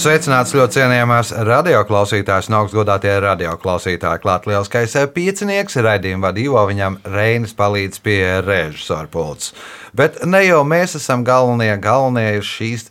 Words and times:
Sveicināts 0.00 0.54
ļoti 0.56 0.78
cienījamās 0.78 1.30
radioklausītājas 1.44 2.46
un 2.48 2.54
augstgadātie 2.56 3.10
radioklausītāji. 3.20 4.22
Klāt 4.22 4.46
lielskais 4.48 4.94
piecinieks, 5.12 5.76
raidījuma 5.84 6.30
vadībā 6.30 6.62
viņam 6.70 6.96
Reinis 7.12 7.52
palīdz 7.58 8.00
pie 8.00 8.22
režisora 8.46 9.10
pults. 9.12 9.50
Bet 9.92 10.22
ne 10.24 10.40
jau 10.46 10.62
mēs 10.64 10.96
esam 10.96 11.20
galvenie, 11.26 11.74
galvenie 11.84 12.38
ir 12.38 12.48
šīs 12.48 12.86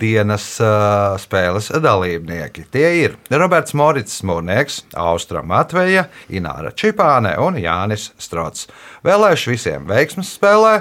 dienas 0.00 0.46
uh, 0.64 1.18
spēles 1.20 1.68
dalībnieki. 1.84 2.64
Tie 2.72 2.88
ir 3.02 3.18
Roberts 3.28 3.76
Morits 3.76 4.24
Mūrnieks, 4.24 4.80
Austra 4.96 5.44
Matveja, 5.44 6.06
Ināra 6.32 6.72
Čipāne 6.72 7.36
un 7.36 7.60
Jānis 7.60 8.14
Strots. 8.16 8.64
Vēlēšu 9.04 9.52
visiem 9.52 9.84
veiksmas 9.92 10.32
spēlē! 10.38 10.76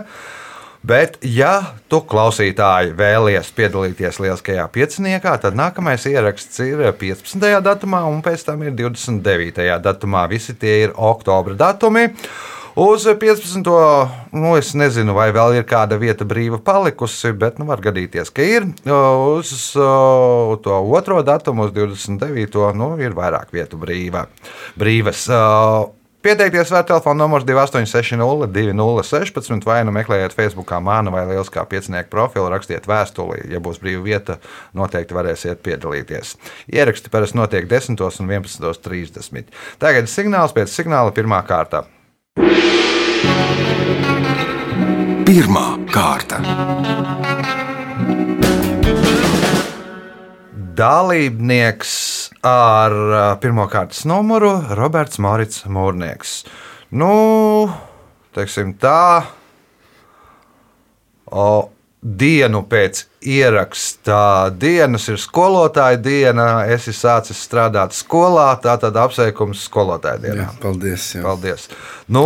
Bet, 0.86 1.16
ja 1.26 1.78
tu 1.90 1.98
klausītāji 2.06 2.92
vēlies 2.98 3.48
piedalīties 3.58 4.20
lieliskajā 4.22 4.66
pieciniekā, 4.70 5.32
tad 5.42 5.58
nākamais 5.58 6.04
ieraksts 6.06 6.62
ir 6.62 6.84
15. 7.00 7.48
datumā, 7.66 8.04
un 8.06 8.20
pēc 8.26 8.44
tam 8.46 8.62
ir 8.68 8.76
29. 8.78 9.66
datumā. 9.82 10.28
Visi 10.30 10.54
tie 10.54 10.76
ir 10.84 10.94
oktobra 10.94 11.58
datumi. 11.58 12.12
Uz 12.76 13.08
15. 13.08 13.66
nu, 14.36 14.54
es 14.60 14.74
nezinu, 14.78 15.16
vai 15.18 15.30
vēl 15.34 15.62
ir 15.62 15.66
kāda 15.66 15.98
vieta 15.98 16.28
brīva 16.28 16.60
palikusi, 16.62 17.34
bet 17.34 17.58
nu, 17.58 17.66
var 17.72 17.82
gadīties, 17.82 18.30
ka 18.36 18.46
ir. 18.46 18.70
Uz 18.86 19.72
to 19.74 20.80
otro 21.00 21.22
datumu, 21.26 21.66
uz 21.66 21.74
29. 21.74 22.74
Nu, 22.78 22.94
ir 23.02 23.18
vairāk 23.18 23.56
vietu 23.56 23.82
brīva, 23.82 24.28
brīvas. 24.78 25.30
Pieteikties 26.26 26.72
var 26.72 26.84
telefona 26.84 27.24
numurs 27.24 27.44
2860, 27.46 28.48
2016, 28.50 29.66
vai 29.66 29.84
nu 29.86 29.92
meklējiet 29.94 30.34
Facebook, 30.34 30.72
mānu 30.82 31.12
vai 31.14 31.22
lieliskā 31.30 31.62
piecinieku 31.70 32.10
profilu, 32.10 32.48
rakstiet 32.50 32.88
vēstuli. 32.90 33.44
Ja 33.54 33.62
būs 33.62 33.78
brīva 33.78 34.02
vieta, 34.08 34.40
noteikti 34.74 35.14
varēsiet 35.14 35.62
piedalīties. 35.62 36.34
Ieraksti 36.74 37.14
parasti 37.14 37.38
notiek 37.38 37.70
10 37.70 38.02
un 38.02 38.34
11.30. 38.34 39.54
Tagad 39.78 40.10
signāls 40.10 40.58
pēc 40.58 40.74
signāla 40.74 41.14
pirmā 41.14 41.44
kārta. 41.46 41.86
Pirmā 45.30 45.70
kārta. 45.94 46.42
Dalībnieks 50.76 51.92
ar 52.44 52.94
pirmā 53.40 53.68
kārtas 53.72 54.04
numuru 54.10 54.52
Roberts 54.76 55.22
Morits 55.24 55.64
Mūrnieks. 55.72 56.42
Nu, 56.96 57.12
teiksim 58.36 58.74
tā, 58.82 59.24
o, 61.32 61.46
dienu 62.06 62.62
pēc 62.70 63.06
ierakstā 63.26 64.52
dienas 64.60 65.08
ir 65.10 65.22
skolotāja 65.22 66.02
diena. 66.02 66.50
Es 66.68 66.86
esmu 66.86 66.98
sācis 67.00 67.40
strādāt 67.48 67.96
skolā, 67.98 68.52
tātad 68.62 68.98
apsveikums 69.00 69.64
skolotāja 69.70 70.22
dienā. 70.28 70.44
Jā, 70.44 70.52
paldies. 70.62 71.08
Jā. 71.16 71.24
paldies. 71.26 71.70
Nu, 72.12 72.26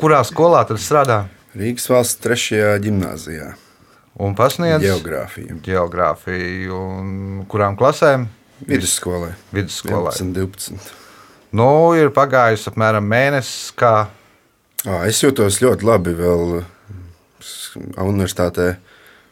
kurā 0.00 0.24
skolā 0.26 0.64
tad 0.68 0.82
strādā? 0.82 1.22
Rīgas 1.56 1.88
valsts 1.92 2.20
trešajā 2.24 2.74
gimnājā. 2.84 3.54
Un 4.16 4.36
pasniedz 4.36 4.84
geogrāfiju. 4.84 5.58
geogrāfiju. 5.64 6.76
Un 6.76 7.42
kurām 7.50 7.76
klasēm? 7.76 8.28
Vidusskolai. 8.64 9.34
11, 9.52 10.32
12. 10.32 10.94
Nu, 11.56 11.68
ir 11.96 12.08
pagājis 12.16 12.64
apmēram 12.70 13.04
mēnesis, 13.04 13.74
kā 13.76 14.08
À, 14.86 15.00
es 15.10 15.18
jūtos 15.18 15.58
ļoti 15.62 15.86
labi. 15.86 16.12
Vēl 16.14 16.60
universitātē 18.06 18.76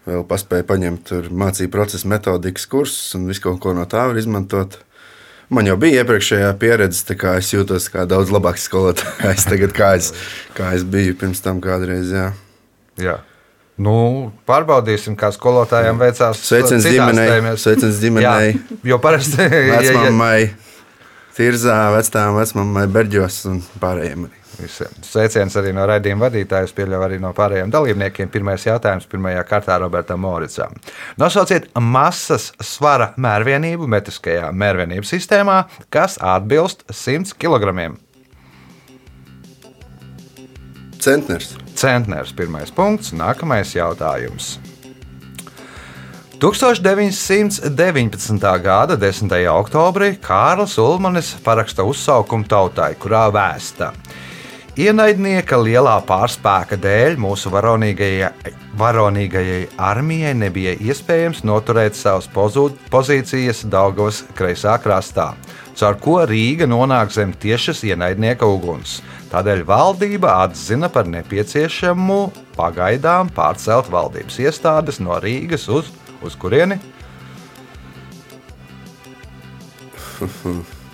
vēl 0.04 0.24
paspēju 0.28 0.66
paņemt 0.68 1.12
mācību 1.30 1.72
procesa 1.72 2.10
metodikas 2.10 2.66
kursus 2.70 3.14
un 3.16 3.28
visu 3.30 3.44
kaut 3.46 3.60
ko 3.62 3.74
no 3.76 3.86
tā 3.90 4.02
var 4.10 4.18
izmantot. 4.18 4.80
Man 5.54 5.68
jau 5.68 5.76
bija 5.78 6.02
iepriekšējā 6.02 6.48
pieredze, 6.58 7.04
tā 7.06 7.16
kā 7.20 7.36
es 7.38 7.52
jūtos 7.52 7.86
kā 7.92 8.06
daudz 8.08 8.32
labāks 8.34 8.64
skolotājs 8.66 9.46
tagad, 9.50 9.76
kā 9.76 9.92
es, 10.00 10.10
kā 10.56 10.72
es 10.74 10.82
biju 10.88 11.14
pirms 11.20 11.44
tam 11.44 11.60
kādreiz. 11.64 12.10
Jā. 12.10 12.30
Jā. 13.00 13.18
Nu, 13.74 14.30
pārbaudīsim, 14.46 15.16
kā 15.18 15.32
skolotājiem 15.34 15.98
veicās. 15.98 16.38
Sveiciens 16.46 16.86
ģimenei, 16.86 17.56
sveiciens 17.58 17.98
ģimenei. 17.98 18.52
Jā, 18.54 18.76
jo 18.92 19.00
parasti 19.02 19.48
Vecmāmai, 19.72 20.52
Tirzā, 21.34 21.78
vecām 21.96 22.38
vecmāmai, 22.38 22.86
Berģos 22.94 23.40
un 23.50 23.58
pārējiem. 23.82 24.28
visiem. 24.54 24.92
Sveiciens 25.02 25.56
arī 25.58 25.72
no 25.74 25.82
raidījuma 25.90 26.28
vadītājas, 26.28 26.70
pieļauju 26.76 27.02
arī 27.08 27.18
no 27.18 27.32
pārējiem 27.34 27.72
dalībniekiem. 27.74 28.30
Pirmais 28.30 28.62
jautājums 28.62 29.08
pirmajā 29.10 29.42
kārtā 29.48 29.80
Robertam 29.82 30.22
Moricam. 30.22 30.78
Nosauciet 31.18 31.66
masas 31.74 32.52
svara 32.62 33.10
mērvienību 33.18 33.90
metriskajā 33.90 34.52
mērvienības 34.54 35.10
sistēmā, 35.16 35.58
kas 35.90 36.14
atbilst 36.22 36.86
100 36.92 37.34
kg. 37.34 37.90
Centners. 41.02 41.56
Centners 41.74 42.32
pirmais 42.32 42.70
punkts, 42.70 43.12
nākamais 43.12 43.74
jautājums. 43.74 44.60
1919. 46.38 48.62
gada 48.62 48.96
10. 49.00 49.48
oktobrī 49.48 50.18
Kārlis 50.20 50.78
Ulmanis 50.78 51.36
paraksta 51.44 51.84
uzsaukumu 51.86 52.44
tautai, 52.44 52.94
kurā 53.00 53.30
vēsta. 53.32 53.92
Ienaidnieka 54.74 55.54
lielā 55.54 56.00
pārspēka 56.02 56.74
dēļ 56.82 57.14
mūsu 57.22 57.46
varonīgajai, 57.54 58.32
varonīgajai 58.76 59.68
armijai 59.78 60.32
nebija 60.34 60.74
iespējams 60.82 61.44
noturēt 61.46 61.94
savas 61.94 62.26
pozīcijas 62.90 63.62
Daugavas 63.70 64.24
kreisā 64.34 64.74
krastā, 64.82 65.38
caur 65.78 65.94
ko 66.02 66.18
Rīga 66.26 66.66
nonāk 66.66 67.14
zem 67.14 67.32
tiešas 67.32 67.84
ienaidnieka 67.86 68.46
uguns. 68.50 68.98
Tādēļ 69.34 69.64
valdība 69.66 70.30
atzina 70.44 70.86
par 70.94 71.08
nepieciešamu 71.10 72.18
pagaidām 72.54 73.26
pārcelt 73.34 73.88
valdības 73.90 74.36
iestādes 74.44 75.00
no 75.02 75.16
Rīgas 75.18 75.66
uz, 75.74 75.88
uz 76.22 76.36
kurieni? 76.38 76.78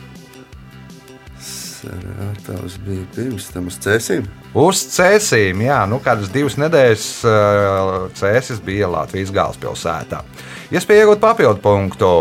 Sārātavs 1.45 2.81
bija 2.87 3.05
pirms 3.13 3.53
tam 3.53 3.69
uz 3.69 3.77
cēsīm. 3.85 4.25
Uz 4.57 4.89
cēsīm, 4.97 5.61
jā, 5.69 5.85
nu 5.93 6.01
kādas 6.01 6.33
divas 6.33 6.57
nedēļas 6.61 7.07
cēsis 8.17 8.65
bija 8.65 8.89
Latvijas 8.89 9.37
galvaspilsētā. 9.37 10.25
Iespēja 10.73 11.05
iegūt 11.05 11.21
papildu 11.21 11.61
punktu. 11.61 12.15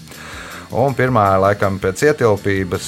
Un 0.75 0.95
pirmā, 0.97 1.27
laikam, 1.39 1.77
pēc 1.79 2.01
ietilpības, 2.09 2.85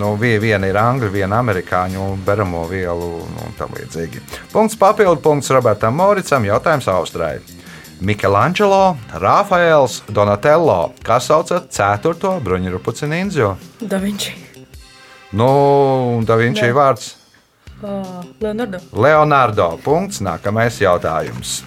nu, 0.00 0.14
vie- 0.18 0.40
viena 0.40 0.66
ir 0.66 0.74
angļu, 0.80 1.10
viena 1.12 1.36
amerikāņu 1.44 2.16
beramo 2.26 2.64
vielu 2.66 3.10
un 3.44 3.52
tam 3.58 3.68
līdzīgi. 3.76 4.20
Punkts 4.52 4.76
papildu 4.80 5.20
punkts 5.20 5.50
Robertam 5.52 5.94
Moricam, 6.00 6.44
jautājums 6.48 6.88
Austrai. 6.88 7.38
Michelangelo, 8.00 8.96
Rafaels, 9.12 10.02
Donatello, 10.08 10.92
kas 11.02 11.26
sauca 11.26 11.60
4. 11.70 12.40
bruņurupuci 12.40 13.06
ninju. 13.06 13.56
Da 13.80 13.96
Vinci. 13.96 14.32
Nu, 15.32 16.22
Da 16.26 16.34
Vinci 16.36 16.64
Jā. 16.64 16.72
vārds 16.74 17.16
Uh, 17.82 18.22
Leonardo. 18.40 18.78
Leonardo. 18.92 19.78
Punkts, 19.82 20.18
nākamais 20.20 20.76
jautājums. 20.80 21.62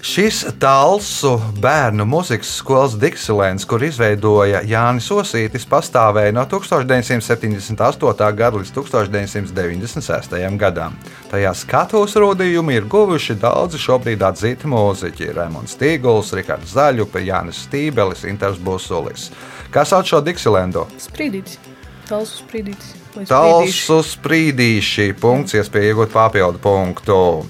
Šis 0.00 0.46
Talsu 0.56 1.34
bērnu 1.60 2.06
mūzikas 2.08 2.54
skolas 2.56 2.94
Diksilēns, 2.96 3.66
kur 3.68 3.82
izveidoja 3.84 4.62
Jānis 4.64 5.10
Osītis, 5.12 5.66
pastāvēja 5.68 6.32
no 6.32 6.46
1978. 6.48 8.30
gada 8.38 8.56
līdz 8.56 8.72
1996. 8.78 10.38
gadam. 10.56 10.96
Tajā 11.28 11.52
skatuves 11.52 12.16
rādījumi 12.16 12.78
ir 12.80 12.88
guvuši 12.88 13.36
daudzi 13.42 13.76
šobrīd 13.82 14.24
atzīti 14.24 14.72
mūziķi- 14.72 15.34
Raimons 15.36 15.76
Tīguls, 15.76 16.32
Rikārds 16.32 16.72
Zaļupe, 16.72 17.20
Jānis 17.20 17.60
Stībelis, 17.68 18.24
Inters 18.24 18.56
Busulis. 18.56 19.28
Kas 19.70 19.92
sauc 19.92 20.08
šo 20.08 20.24
Diksilēnu? 20.24 20.88
Sprīdītis. 20.96 21.60
Talsu 22.08 22.40
sprīdītis. 22.40 22.96
Talsu 23.28 24.00
sprīdīši. 24.02 25.12
Punkts, 25.20 25.52
iespēja 25.54 25.92
iegūt 25.92 26.10
papildu 26.10 26.58
punktu. 26.58 27.46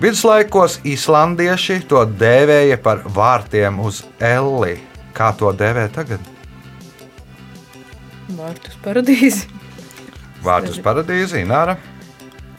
Viduslaikos 0.00 0.80
islandieši 0.84 1.80
to 1.88 2.02
dēvēja 2.20 2.76
par 2.84 3.02
vārtiem 3.16 3.78
uz 3.80 4.02
Elli. 4.20 4.76
Kā 5.16 5.30
to 5.38 5.52
dēvē 5.56 5.86
tagad? 5.94 6.20
Vārtus 8.36 8.76
paradīzi. 8.84 9.46
Vārtus 10.44 10.82
paradīze, 10.84 11.40
Ināra. 11.40 11.78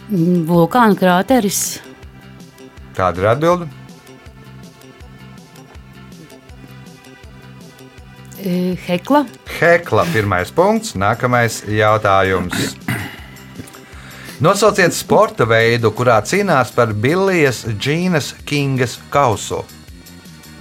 Mm, 0.09 0.47
Vulkāna 0.49 0.97
krāteris. 0.97 1.81
Kāda 2.97 3.21
ir 3.21 3.29
atbilde? 3.35 3.69
e, 8.47 8.75
Hekla. 8.87 9.25
Hekla, 9.59 10.05
pirmais 10.13 10.51
punkts, 10.53 10.95
nākamais 10.95 11.63
jautājums. 11.67 12.86
Nosauciet 14.37 14.93
sporta 14.93 15.47
veidu, 15.49 15.89
kurā 15.97 16.19
cīnās 16.21 16.69
par 16.75 16.91
Billijas 16.93 17.63
Džīnas 17.73 18.35
Kingas 18.45 18.99
kausu. 19.09 19.63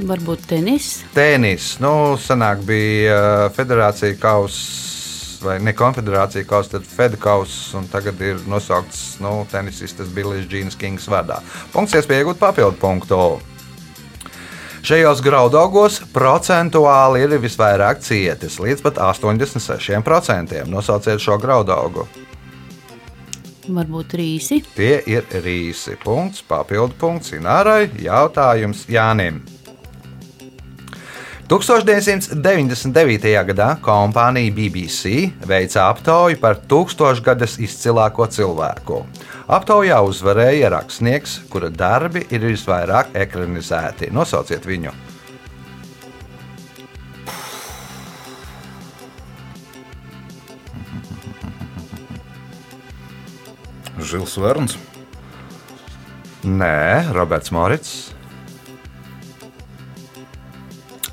Varbūt 0.01 0.47
tenis. 0.49 0.87
Tenis, 1.13 1.75
nu, 1.85 1.91
senāk 2.17 2.63
bija 2.65 3.19
uh, 3.19 3.45
federācija 3.53 4.17
kausa. 4.21 4.85
Vai 5.45 5.59
ne 5.61 5.75
konfederācija 5.77 6.49
kausa, 6.49 6.79
tad 6.79 6.89
Fed 6.89 7.19
kausa, 7.21 7.77
un 7.77 7.85
tagad 7.93 8.21
ir 8.25 8.41
nosaukts 8.49 9.19
nu, 9.21 9.43
tenisistas 9.53 10.09
Billijs 10.09 10.49
Džīnas 10.49 10.81
Kings 10.81 11.05
vārdā. 11.13 11.43
Punkts, 11.77 11.99
iespēja 12.01 12.25
iegūt 12.25 12.41
papildu 12.41 12.81
punktu. 12.81 13.21
Šajos 14.89 15.21
graudaugos 15.21 16.01
procentuāli 16.17 17.27
ir 17.27 17.37
visvairāk 17.45 18.01
cietis, 18.01 18.57
līdz 18.57 18.89
pat 18.89 19.05
86%. 19.13 20.65
Nosauciet 20.73 21.21
šo 21.21 21.37
graudaugu. 21.43 22.09
Varbūt 23.67 24.15
rīsi. 24.19 24.61
Tie 24.77 25.01
ir 25.11 25.27
rīsi. 25.43 25.97
Punkts, 26.05 26.43
papildu 26.47 26.95
punkts 27.01 27.35
Inārai. 27.35 27.91
Jautājums 28.03 28.87
Jānim. 28.91 29.43
1999. 31.47 33.35
gadā 33.47 33.69
kompānija 33.79 34.51
BBC 34.55 35.31
veica 35.47 35.85
aptauju 35.93 36.41
par 36.43 36.59
tūkstošgadas 36.67 37.61
izcilāko 37.63 38.27
cilvēku. 38.27 39.07
Aptaujā 39.47 40.01
uzvarēja 40.03 40.73
rakstnieks, 40.75 41.47
kura 41.51 41.71
darbi 41.71 42.27
ir 42.35 42.43
visvairāk 42.51 43.15
ekranizēti. 43.27 44.11
Nosauciet 44.11 44.67
viņu! 44.67 45.06
Žils 54.07 54.37
Verns. 54.39 54.77
Nē, 56.47 57.11
Roberts 57.17 57.51
Morits. 57.51 57.95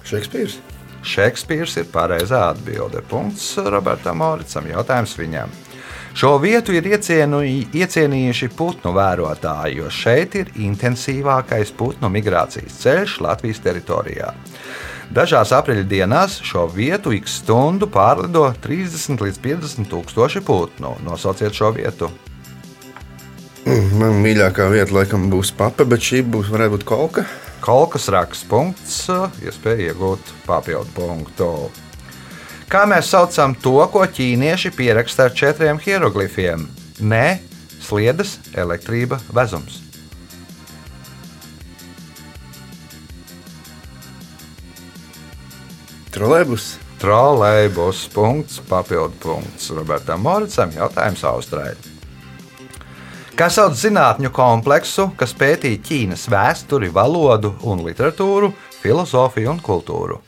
Šekspīrs. 0.05 0.59
Šekspīrs 1.03 1.79
ir 1.81 1.87
pareizā 1.91 2.45
atbilde. 2.51 3.01
Punkts 3.09 3.55
Robertam 3.57 4.21
Moricam. 4.21 4.67
Jautājums 4.69 5.15
viņam. 5.17 5.51
Šo 6.13 6.35
vietu 6.37 6.75
ir 6.77 6.85
iecienu, 6.85 7.39
iecienījuši 7.73 8.51
putnu 8.53 8.91
vērotāji, 8.93 9.79
jo 9.79 9.87
šeit 9.89 10.35
ir 10.37 10.51
intensīvākais 10.61 11.71
putnu 11.73 12.11
migrācijas 12.13 12.75
ceļš 12.83 13.15
Latvijas 13.25 13.63
teritorijā. 13.65 14.29
Dažās 15.13 15.49
aprīļa 15.57 15.87
dienās 15.89 16.37
šo 16.45 16.67
vietu 16.69 17.15
ik 17.17 17.25
stundu 17.29 17.89
pārlido 17.89 18.45
30 18.61 19.25
līdz 19.25 19.41
50 19.41 19.89
tūkstoši 19.89 20.43
putnu. 20.45 20.93
Nosauciet 21.09 21.57
šo 21.57 21.73
vietu. 21.73 22.11
Man 23.99 24.19
mīļākā 24.23 24.65
vieta 24.71 24.91
laikam 24.97 25.29
būs 25.31 25.53
papa, 25.55 25.85
bet 25.87 26.03
šī 26.03 26.23
būs 26.27 26.49
varētu 26.51 26.75
būt 26.75 26.85
kolka. 26.87 27.23
Kolkas 27.63 28.09
raksts 28.11 28.47
punkts, 28.49 28.97
iespēja 29.39 29.93
iegūt 29.93 30.33
papildu 30.43 30.91
punktu. 30.97 31.47
Kā 32.67 32.83
mēs 32.89 33.13
saucam 33.13 33.53
to, 33.55 33.77
ko 33.93 34.03
ķīnieši 34.03 34.73
pieraksta 34.75 35.29
ar 35.29 35.37
četriem 35.37 35.79
hieroglifiem? 35.79 36.65
Nē, 36.99 37.39
sliedas, 37.79 38.35
elektrība, 38.51 39.21
vezums. 39.31 39.79
Trolēbus. 46.13 46.75
Trolēļus 47.03 48.05
punkts, 48.13 48.59
papildu 48.69 49.17
punkts 49.23 49.71
Robertam 49.75 50.21
Moricam. 50.23 50.71
Jautājums 50.75 51.25
Austrai. 51.27 51.92
Kā 53.33 53.47
sauc 53.49 53.73
zinātņu 53.73 54.29
kompleksu, 54.29 55.07
kas 55.17 55.31
pētīja 55.33 55.79
Ķīnas 55.81 56.27
vēsturi, 56.29 56.91
valodu 56.93 57.55
un 57.65 57.79
literatūru, 57.81 58.51
filozofiju 58.83 59.49
un 59.55 59.61
kultūru? 59.63 60.19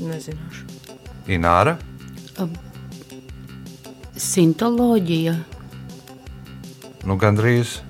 Nezināšu. 0.00 0.64
Ināra, 1.36 1.76
Sintoloģija. 4.16 5.34
nu 7.04 7.18
gandrīz. 7.20 7.82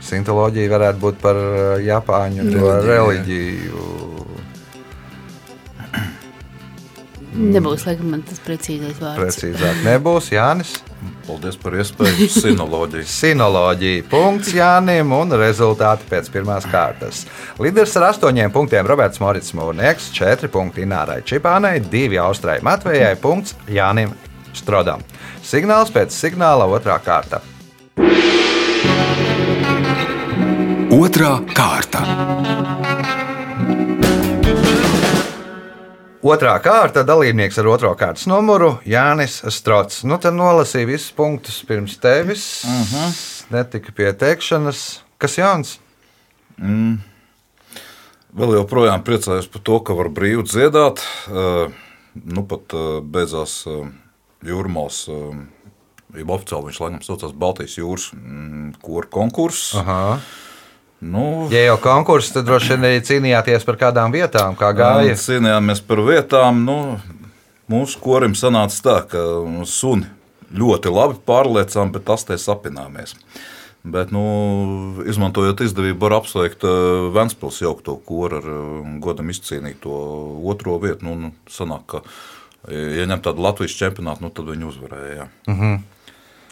Sintoloģija 0.00 0.72
varētu 0.72 1.04
būt 1.04 1.20
par 1.20 1.36
uh, 1.36 1.74
Japāņu 1.84 2.48
Reliģiju, 2.48 2.64
jā. 2.64 2.80
reliģiju. 2.88 3.99
Nebūs, 7.40 7.86
laikam, 7.88 8.10
man 8.12 8.22
tas 8.26 8.40
precīzais 8.44 8.98
vārds. 9.00 9.20
Precīzāk 9.20 9.82
nebūs 9.86 10.30
Jānis. 10.34 10.74
Paldies 11.24 11.56
par 11.60 11.76
iespēju. 11.80 12.26
Sinoloģija. 12.34 13.06
Sinoloģija. 13.20 14.04
Punkts 14.10 14.52
Jānim 14.56 15.14
un 15.16 15.32
rezultāti 15.40 16.08
pēc 16.10 16.28
pirmās 16.34 16.66
kārtas. 16.68 17.22
Līderis 17.62 17.96
ar 18.00 18.10
astoņiem 18.10 18.52
punktiem 18.52 18.88
Roberts 18.88 19.22
Morits 19.22 19.54
Mūrnieks, 19.56 20.10
četri 20.16 20.50
punkti 20.52 20.84
Inārai 20.84 21.22
Čipānai, 21.24 21.78
divi 21.92 22.20
Austrai 22.20 22.58
Matvejai, 22.66 23.14
punkts 23.22 23.56
Jānim 23.70 24.12
Strodam. 24.56 25.04
Signāls 25.46 25.92
pēc 25.94 26.12
signāla 26.12 26.68
otrā 26.68 26.98
kārta. 27.04 27.40
Otra 30.90 31.36
kārta. 31.54 32.04
Otrā 36.20 36.52
kārta 36.60 37.00
dalībnieks 37.08 37.56
ar 37.62 37.68
otro 37.72 37.90
kārtas 37.96 38.26
numuru 38.28 38.74
Jānis 38.84 39.38
Strots. 39.54 40.02
Nu, 40.04 40.18
tad 40.20 40.34
nolasīja 40.36 40.88
visus 40.90 41.14
punktus 41.16 41.62
pirms 41.64 41.96
tevis. 42.00 42.64
Uh 42.64 42.70
Mhm. 42.70 42.84
-huh. 42.94 43.26
Netika 43.50 43.92
pieteikšanas. 43.92 45.00
Kas 45.18 45.38
jauns? 45.38 45.78
Vēl 48.36 48.54
joprojām 48.54 49.02
priecājos 49.02 49.48
par 49.50 49.62
to, 49.62 49.80
ka 49.80 49.92
var 49.94 50.08
brīvi 50.08 50.42
dziedāt. 50.44 51.00
Eh, 51.28 51.72
Nu, 52.24 52.42
pat 52.42 52.60
eh, 52.74 53.00
beidzās 53.02 53.66
eh, 53.66 53.86
jūrmālas, 54.44 55.06
jau 56.14 56.26
oficiāli 56.26 56.64
viņš 56.66 56.80
laikam 56.80 57.02
saucās 57.02 57.32
Baltijas 57.32 57.76
jūras 57.78 58.12
mm, 58.12 58.72
kora 58.82 59.06
konkurss. 59.06 59.74
Nu, 61.00 61.48
Ja 61.52 61.62
jau 61.64 61.78
konkurss, 61.80 62.32
tad 62.34 62.44
droši 62.44 62.74
vien 62.74 62.84
arī 62.90 63.00
cīnījāties 63.04 63.64
par 63.64 63.78
kādām 63.80 64.12
vietām, 64.12 64.56
kā 64.58 64.68
gāja. 64.76 65.16
Cīnījāmies 65.16 65.80
par 65.88 66.02
vietām. 66.04 66.60
Nu, 66.66 66.76
mūsu 67.72 68.00
korim 68.04 68.36
sanāca 68.36 68.82
tā, 68.84 68.96
ka 69.14 69.22
nu, 69.48 69.64
suni 69.68 70.08
ļoti 70.52 70.92
labi 70.92 71.16
pārliecām, 71.24 71.92
bet 71.94 72.04
tas 72.10 72.26
te 72.28 72.36
sapināmies. 72.40 73.14
Bet, 73.80 74.10
nu, 74.12 74.22
izmantojot 75.08 75.62
izdevību, 75.64 76.02
var 76.02 76.18
apsveikt 76.18 76.66
uh, 76.68 77.06
Vēncpils 77.14 77.62
jaukto 77.62 77.94
koru 78.04 78.42
ar 78.42 78.50
uh, 78.52 78.90
godam 79.00 79.32
izcīnīto 79.32 79.94
otro 80.52 80.76
vietu. 80.82 81.06
Nu, 81.08 81.14
nu, 81.16 81.30
sanāk, 81.48 81.86
ka, 81.94 82.02
ja 82.68 83.08
ņem 83.08 83.24
tādu 83.24 83.46
Latvijas 83.46 83.78
čempionātu, 83.78 84.26
nu, 84.26 84.32
tad 84.36 84.52
viņi 84.52 84.68
uzvarēja. 84.68 85.16
jā. 85.48 85.78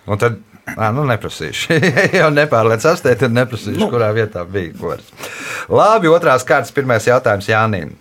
Un 0.09 0.17
tad, 0.17 0.38
nā, 0.76 0.90
nu, 0.96 1.06
neprasīšu. 1.08 1.78
Ja 1.98 2.04
jau 2.25 2.28
nepārliecināts, 2.34 3.04
tad 3.06 3.32
neprasīšu, 3.34 3.80
nu. 3.80 3.88
kurā 3.92 4.10
vietā 4.16 4.44
bija 4.48 4.75
kurs. 4.78 5.08
Labi, 5.72 6.10
otrās 6.12 6.44
kārtas, 6.48 6.75
pirmais 6.75 7.06
jautājums 7.08 7.48
Jānim. 7.48 7.96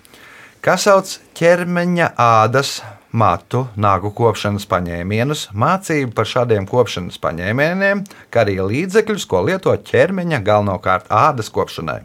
Kas 0.64 0.88
sauc 0.88 1.12
ķermeņa 1.38 2.12
ādas 2.20 2.80
matu 3.18 3.68
nagu 3.80 4.12
kopšanas 4.16 4.68
paņēmienus, 4.70 5.48
mācību 5.56 6.14
par 6.18 6.28
šādiem 6.28 6.68
kopšanas 6.70 7.20
paņēmieniem, 7.24 8.04
kā 8.34 8.44
arī 8.44 8.60
līdzekļus, 8.66 9.26
ko 9.30 9.46
lieto 9.48 9.74
ķermeņa 9.90 10.42
galvenokārt 10.46 11.12
ādas 11.14 11.52
kopšanai? 11.54 12.02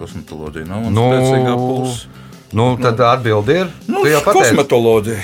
Kosmetoloģija 0.00 0.64
nav 0.64 0.86
mana 0.86 0.94
Nu, 0.96 1.02
nu, 1.04 1.08
spēcīgā 1.12 1.54
puse. 1.60 2.19
Nu, 2.52 2.76
tad 2.82 2.98
atbildi 3.00 3.52
ir. 3.62 3.68
Nu, 3.86 4.00
Tu 4.02 4.10
jau 4.10 4.20
pateici. 4.24 4.54
kosmetoloģija. 4.56 5.18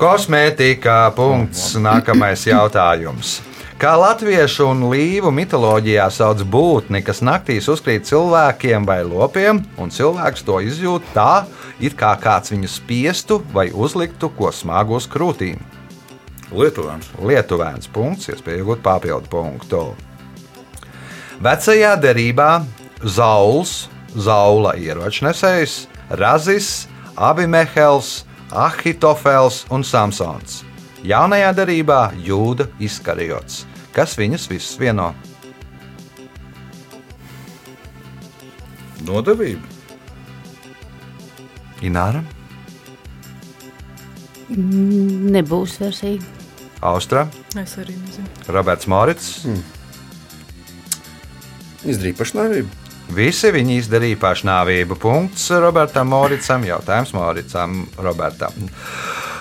Kosmētika. 0.00 1.12
Punkts. 1.14 1.74
Nākamais 1.78 2.42
jautājums. 2.48 3.40
Kā 3.78 3.92
latviešu 3.98 4.68
un 4.70 4.84
līvu 4.90 5.30
mitoloģijā 5.34 6.06
sauc 6.14 6.42
būtni, 6.46 7.02
kas 7.04 7.20
naktīs 7.26 7.66
uzkrīt 7.68 8.06
cilvēkiem 8.08 8.86
vai 8.86 9.00
lopiem, 9.04 9.60
un 9.78 9.90
cilvēks 9.90 10.44
to 10.46 10.60
izjūt 10.62 11.02
tā, 11.14 11.44
it 11.82 11.96
kā 11.98 12.14
kāds 12.22 12.54
viņu 12.54 12.70
spiestu 12.70 13.40
vai 13.52 13.68
uzliktu 13.74 14.30
ko 14.38 14.50
smagu 14.54 14.94
uz 14.98 15.06
krūtīm. 15.10 15.58
Lietuvāns. 16.54 17.10
Lietuvēns 17.18 17.90
punkts, 17.90 18.30
iespēja 18.30 18.62
iegūt 18.62 18.82
papildu 18.82 19.26
punktu. 19.30 19.82
Vecajā 21.42 21.96
derībā 22.00 22.62
Zauls, 23.02 23.88
Zaula 24.14 24.76
ieročnesējs, 24.78 25.88
Razis, 26.18 26.86
Abimehels, 27.16 28.24
Ahitofels 28.50 29.64
un 29.70 29.84
Samsons. 29.84 30.62
Jaunajā 31.04 31.50
derībā 31.58 32.00
Jūda 32.24 32.68
izkarjots. 32.80 33.64
Kas 33.94 34.16
viņus 34.18 34.48
visus 34.50 34.78
vieno? 34.80 35.12
Nodevība. 39.04 39.68
Ināra, 41.84 42.22
Nebūs 44.48 45.78
versija. 45.80 46.20
Austra, 46.84 47.28
Es 47.56 47.76
arī 47.80 47.94
nezinu. 47.96 48.28
Roberts 48.52 48.86
Morits. 48.90 49.28
Izdarīja 51.84 52.18
pašnāvību. 52.18 52.83
Visi 53.12 53.50
viņi 53.52 53.76
izdarīja 53.82 54.16
pašnāvību. 54.22 54.96
Punkts 55.00 55.50
Robertam 55.60 56.08
Moricam. 56.08 56.64
Jautājums 56.64 57.12
Moricam, 57.14 57.84
Robertam. 58.00 58.56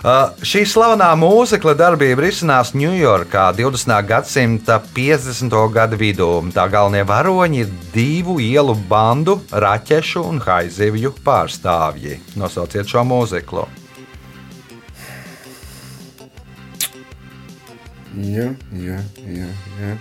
Uh, 0.04 0.34
šī 0.44 0.66
slavenā 0.68 1.14
mūzikla 1.16 1.78
darbība 1.80 2.26
risinās 2.26 2.74
Ņujorkā 2.76 3.46
20. 3.56 3.94
gadsimta 4.04 4.82
50. 4.98 5.56
gadu 5.72 5.96
vidū. 6.02 6.28
Tā 6.52 6.68
galvenie 6.68 7.06
varoņi 7.08 7.62
ir 7.64 7.72
divu 7.94 8.36
ielu 8.44 8.76
bandu, 8.90 9.38
raķešu 9.48 10.26
un 10.28 10.44
haizivju 10.44 11.14
pārstāvji. 11.24 12.20
Nosauciet 12.36 12.92
šo 12.92 13.06
mūziklu. 13.08 13.64
Jā, 18.14 18.52
jā, 18.76 19.00
jā. 19.24 19.48
jā. 19.80 19.96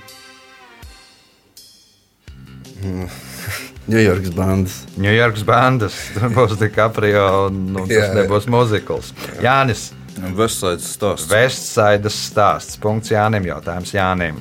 Ņujorkas 3.90 4.34
bandas. 4.36 4.78
Ņujorkas 5.02 5.44
bandas, 5.46 5.98
tur 6.14 6.30
būs 6.36 6.54
DiCaprio, 6.60 7.26
un 7.48 7.60
nu, 7.74 7.84
tas 7.88 7.96
Jā. 7.96 8.14
nebūs 8.20 8.46
mūzikls. 8.50 9.10
Jānis. 9.42 9.90
Vestsaids 10.12 10.86
stāsts. 10.92 11.30
Vestsaidas 11.32 12.16
stāsts. 12.28 12.78
Punkts 12.78 13.10
Jānim. 13.10 13.48
Jautājums 13.48 13.94
Jānim. 13.96 14.38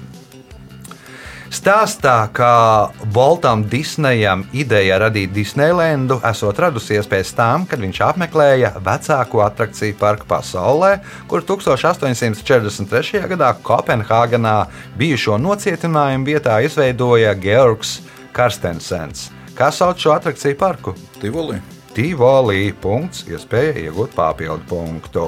Stāstā, 1.51 2.29
ka 2.31 2.93
Voltam 3.11 3.65
Disneyam 3.67 4.45
ideja 4.55 5.01
radīt 5.01 5.33
Disneylandu 5.35 6.21
esot 6.29 6.61
radusies 6.63 7.09
pēc 7.11 7.33
tam, 7.35 7.65
kad 7.67 7.81
viņš 7.83 7.99
apmeklēja 8.05 8.69
vecāko 8.79 9.41
attrakciju 9.43 9.97
parku 9.99 10.29
pasaulē, 10.29 10.93
kur 11.27 11.43
1843. 11.43 13.25
gadā 13.33 13.51
Kopenhāgenā 13.67 14.55
bijušo 14.95 15.35
nocietinājumu 15.43 16.31
vietā 16.31 16.61
izveidoja 16.63 17.35
Georgs 17.35 17.97
Karstensens. 18.35 19.29
Kā 19.57 19.69
sauc 19.75 19.99
šo 19.99 20.15
attrakciju 20.15 20.57
parku? 20.57 20.95
Tivoli. 21.21 21.59
Tivoli. 21.95 22.71
Punkts, 22.81 23.25
iespēja 23.27 23.75
iegūt 23.87 24.15
papildu 24.15 24.63
punktu. 24.69 25.27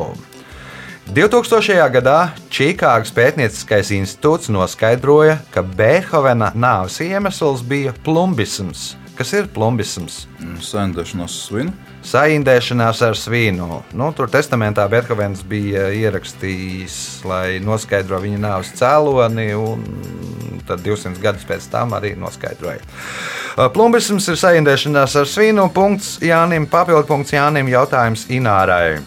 2000. 1.12 1.76
gadā 1.92 2.32
Čikāgas 2.48 3.12
pētnieciskais 3.12 3.92
institūts 3.92 4.48
noskaidroja, 4.54 5.42
ka 5.52 5.62
Beethovena 5.62 6.54
nāves 6.56 7.02
iemesls 7.04 7.66
bija 7.68 7.92
plumbisms. 8.06 8.94
Kas 9.13 9.29
ir 9.38 9.46
plumbisms? 9.53 10.24
Sēndēšanās 10.65 11.34
svinu. 11.46 11.74
Saindēšanās 12.03 13.03
ar 13.05 13.17
svīnu. 13.17 13.67
Nu, 13.93 14.08
tur 14.17 14.32
testamentā 14.34 14.88
Beethovens 14.89 15.43
bija 15.46 15.86
ierakstījis, 15.93 16.96
lai 17.29 17.60
noskaidrotu 17.62 18.25
viņa 18.25 18.41
nāves 18.41 18.74
cēloni, 18.79 19.48
un 19.53 19.86
tad 20.65 20.82
200 20.82 21.22
gadus 21.22 21.46
pēc 21.46 21.70
tam 21.70 21.93
arī 21.93 22.15
noskaidroja. 22.17 22.82
Plumbisms 23.77 24.32
ir 24.34 24.41
saindēšanās 24.41 25.22
ar 25.22 25.29
svīnu. 25.29 25.70
Punkts 25.77 26.17
Jānim, 26.25 26.65
papildu 26.65 27.05
punkts 27.13 27.38
Jānim, 27.38 27.70
jautājums 27.70 28.25
Inārai. 28.34 28.98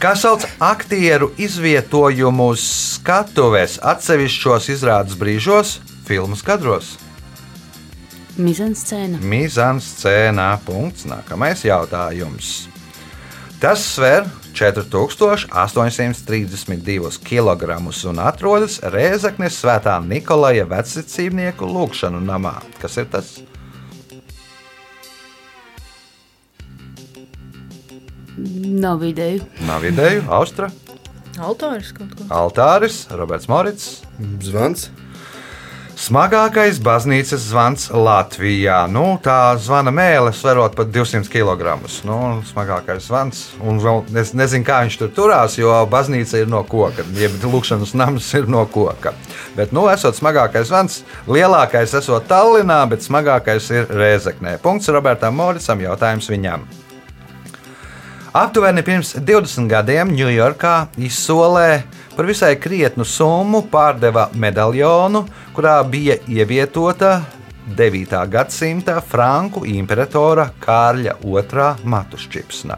Kā 0.00 0.14
sauc 0.16 0.44
aktieru 0.64 1.32
izvietojumu 1.40 2.52
uz 2.52 2.62
skatuves 2.96 3.80
atsevišķos 3.84 4.68
izrādes 4.76 5.16
brīžos, 5.16 5.78
filmu 6.08 6.36
kadros? 6.44 6.98
Mizanscēna. 8.40 9.18
Mizans 9.22 9.84
scēnā. 9.98 10.58
Punkts. 10.66 11.04
Nākamais 11.08 11.64
jautājums. 11.66 12.68
Tas 13.60 13.80
sver 13.84 14.24
4832 14.56 17.18
kg 17.26 17.62
un 18.10 18.18
atrodas 18.24 18.74
Rēzaknes 18.80 19.54
svētā 19.60 19.94
Nikolaja 20.04 20.64
vecicībnieku 20.70 21.64
lūgšanu 21.68 22.20
namā. 22.24 22.54
Kas 22.80 22.96
ir 22.96 23.06
tas? 23.12 23.26
Nav 28.40 29.04
ideju. 29.04 29.44
Nav 29.68 29.84
ideju, 29.84 30.24
Austra, 30.32 30.72
Altāris 31.40 31.92
kaut 31.96 32.12
ko. 32.16 32.26
Altāris, 32.34 33.04
Roberts 33.16 33.48
Morits. 33.48 33.86
Zvans. 34.44 34.90
Smagākais 36.00 36.78
baznīcas 36.80 37.42
zvans 37.50 37.82
Latvijā. 37.92 38.86
Nu, 38.88 39.18
tā 39.20 39.52
zvana 39.60 39.92
mēlē 39.92 40.30
sverot 40.32 40.72
pat 40.72 40.88
200 40.94 41.28
kg. 41.28 41.74
Nu, 42.08 42.16
smagākais 42.48 43.04
zvans. 43.04 43.42
Un 43.60 43.82
vēl 43.84 44.06
es 44.22 44.32
nezinu, 44.32 44.64
kā 44.64 44.78
viņš 44.86 44.96
tur 44.96 45.12
turās, 45.18 45.58
jo 45.60 45.74
baznīca 45.92 46.40
ir 46.40 46.48
no 46.48 46.62
koka. 46.64 47.04
Jeb 47.20 47.36
lūkšanas 47.44 47.92
nams 48.00 48.32
ir 48.32 48.48
no 48.48 48.64
koka. 48.64 49.12
Bet, 49.58 49.76
nu, 49.76 49.84
esot 49.92 50.16
smagākais 50.16 50.72
zvans, 50.72 51.02
lielākais 51.28 51.92
esot 52.00 52.24
Tallinā, 52.32 52.80
bet 52.88 53.04
smagākais 53.04 53.68
ir 53.76 53.92
Rēzeknē. 53.92 54.56
Punkts 54.64 54.88
Robertam 54.88 55.36
Moricam, 55.36 55.84
jautājums 55.84 56.32
viņam. 56.32 56.64
Aptuveni 58.40 58.80
pirms 58.86 59.16
20 59.20 59.68
gadiem 59.68 60.16
Ņujorkā 60.16 60.74
izsolē 61.02 61.82
par 62.20 62.26
visai 62.28 62.58
krietnu 62.60 63.00
summu 63.08 63.62
pārdeva 63.72 64.26
medaļonu, 64.36 65.22
kurā 65.56 65.78
bija 65.88 66.18
ievietota 66.28 67.14
9. 67.78 68.12
gadsimta 68.28 68.98
franku 69.00 69.62
imperatora 69.64 70.50
Kārļa 70.60 71.14
II 71.24 71.88
matu 71.88 72.20
šķipsna. 72.20 72.76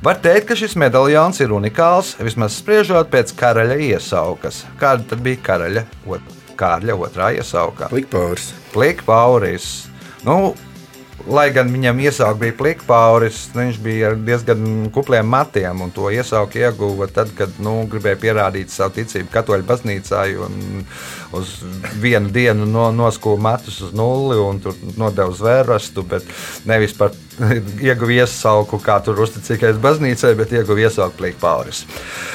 Var 0.00 0.22
teikt, 0.24 0.46
ka 0.48 0.56
šis 0.56 0.78
medaļons 0.80 1.42
ir 1.44 1.52
unikāls, 1.52 2.14
vismaz 2.24 2.56
spriežot 2.62 3.12
pēc 3.12 3.34
karaļa 3.36 3.76
iesaukas. 3.90 4.62
Kāda 4.80 5.04
tad 5.12 5.20
bija 5.20 5.42
karaļa 5.50 5.84
ot- 6.08 6.32
Kārļa 6.56 6.96
otrā 6.96 7.28
iesauka? 7.36 7.90
Likpauris. 7.92 8.54
Plikpauris. 8.72 9.68
Nu, 10.24 10.54
lai 11.30 11.48
gan 11.54 11.70
viņam 11.70 12.00
iesauka 12.02 12.40
bija 12.40 12.54
plikpauris, 12.58 13.44
viņš 13.54 13.78
bija 13.82 14.10
ar 14.10 14.16
diezgan 14.26 14.88
kupliem 14.94 15.28
matiem, 15.28 15.84
un 15.84 15.92
to 15.94 16.10
iesauku 16.10 16.60
ieguva 16.62 17.08
tad, 17.12 17.30
kad 17.38 17.60
nu, 17.62 17.82
gribēja 17.90 18.18
pierādīt 18.22 18.72
savu 18.72 18.96
ticību 18.98 19.30
katoļu 19.32 19.66
baznīcai, 19.68 20.26
uz 21.38 21.54
vienu 22.02 22.32
dienu 22.32 22.66
no, 22.68 22.88
noskūpa 22.96 23.42
matus 23.42 23.80
uz 23.86 23.94
nulli, 23.96 24.38
un 24.42 24.60
tur 24.64 24.76
nodeva 24.98 25.30
zvērstu, 25.36 26.06
bet 26.08 26.26
nevis 26.68 26.96
par 26.98 27.14
ieguva 27.88 28.16
iesauku, 28.22 28.78
kā 28.82 28.98
tur 29.04 29.20
uzticīgais 29.24 29.78
baznīcai, 29.82 30.32
bet 30.38 30.52
ieguva 30.54 30.86
iesauku 30.86 31.18
plikpauris. 31.18 31.84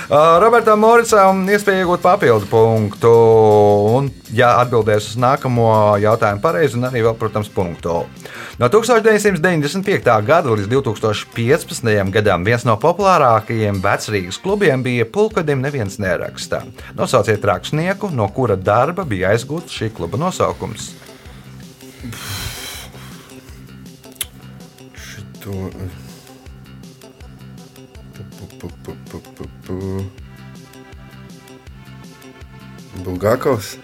Uh, 0.07 0.37
Robertam 0.41 0.81
Moricam 0.81 1.43
iespēja 1.51 1.83
iegūt 1.83 2.03
papildu 2.03 2.49
punktu, 2.51 3.11
un, 3.97 4.09
ja 4.35 4.55
atbildēs 4.61 5.11
uz 5.11 5.19
nākamo 5.21 5.69
jautājumu 6.03 6.43
pareizi, 6.43 6.79
un 6.79 6.89
arī 6.89 7.03
vēl, 7.05 7.17
protams, 7.19 7.51
punktu. 7.53 7.99
No 8.57 8.71
1995. 8.73 10.09
gada 10.25 10.53
līdz 10.53 10.71
2015. 10.71 11.93
gadam 12.15 12.47
viens 12.47 12.65
no 12.65 12.77
populārākajiem 12.81 13.83
vecrīgas 13.83 14.41
klubiem 14.41 14.85
bija 14.85 15.05
Pulkadim 15.05 15.61
neviens 15.61 15.99
nerakstā. 16.01 16.63
Nosauciet 16.97 17.45
rakstnieku, 17.45 18.09
no 18.13 18.29
kura 18.33 18.57
darba 18.57 19.05
bija 19.05 19.35
aizgūts 19.35 19.77
šī 19.77 19.93
kluba 19.93 20.19
nosaukums. 20.21 20.91
Šito. 22.07 22.46
Eh, 25.53 25.89
pu, 28.13 28.23
pu, 28.59 28.69
pu, 28.83 28.95
pu, 29.09 29.21
pu, 29.35 29.49
pu. 29.65 29.75
Bulgākovs. 33.05 33.77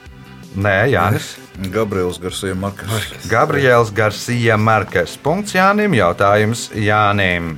Nē, 0.55 0.89
Jānis. 0.93 1.35
Gabriels 1.73 2.19
Garcia 2.21 2.55
Markas. 2.55 2.89
Gabriels 3.29 3.91
Garcia 3.93 4.57
Markes. 4.57 5.17
Punkts 5.17 5.53
Jānim. 5.53 5.93
Jautājums 5.97 6.69
Jānim. 6.73 7.55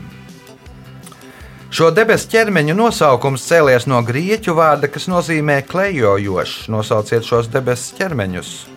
Šo 1.75 1.89
debesu 1.91 2.29
ķermeņa 2.31 2.75
nosaukums 2.77 3.43
cēlies 3.49 3.83
no 3.91 3.99
grieķu 4.05 4.53
vārda, 4.55 4.87
kas 4.87 5.09
nozīmē 5.11 5.59
klejojošs. 5.67 6.69
Nosauciet 6.71 7.27
šos 7.27 7.49
debesu 7.51 7.97
ķermeņus. 7.97 8.74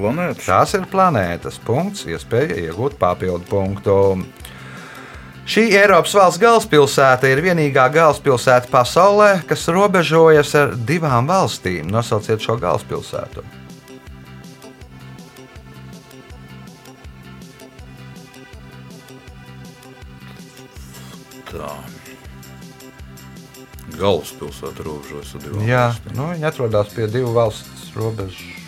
Planētas. 0.00 0.46
Tās 0.48 0.74
ir 0.78 0.86
planētas. 0.90 1.58
Punkts, 1.66 2.06
iespēja 2.08 2.56
iegūt 2.66 2.96
papildu 3.00 3.44
punktu. 3.50 3.96
Šī 5.50 5.64
Eiropas 5.74 6.12
valsts 6.14 6.38
galvaspilsēta 6.40 7.26
ir 7.26 7.40
vienīgā 7.42 7.88
galvaspilsēta 7.92 8.70
pasaulē, 8.70 9.30
kas 9.50 9.66
robežojas 9.72 10.52
ar 10.60 10.76
divām 10.88 11.26
valstīm. 11.30 11.88
Nosauciet 11.90 12.44
šo 12.44 12.54
galvaspilsētu. 12.62 13.42
Tā. 21.50 21.72
Galvaspilsēta 23.98 24.86
robežojas 24.86 25.34
ar 25.34 25.44
divām 25.48 25.66
Jā, 25.66 25.84
valstīm. 25.90 26.16
nu, 26.16 26.30
viņi 26.36 26.50
atrodas 26.52 26.94
pie 26.94 27.10
divu 27.10 27.34
valstu 27.34 27.98
robežu. 27.98 28.59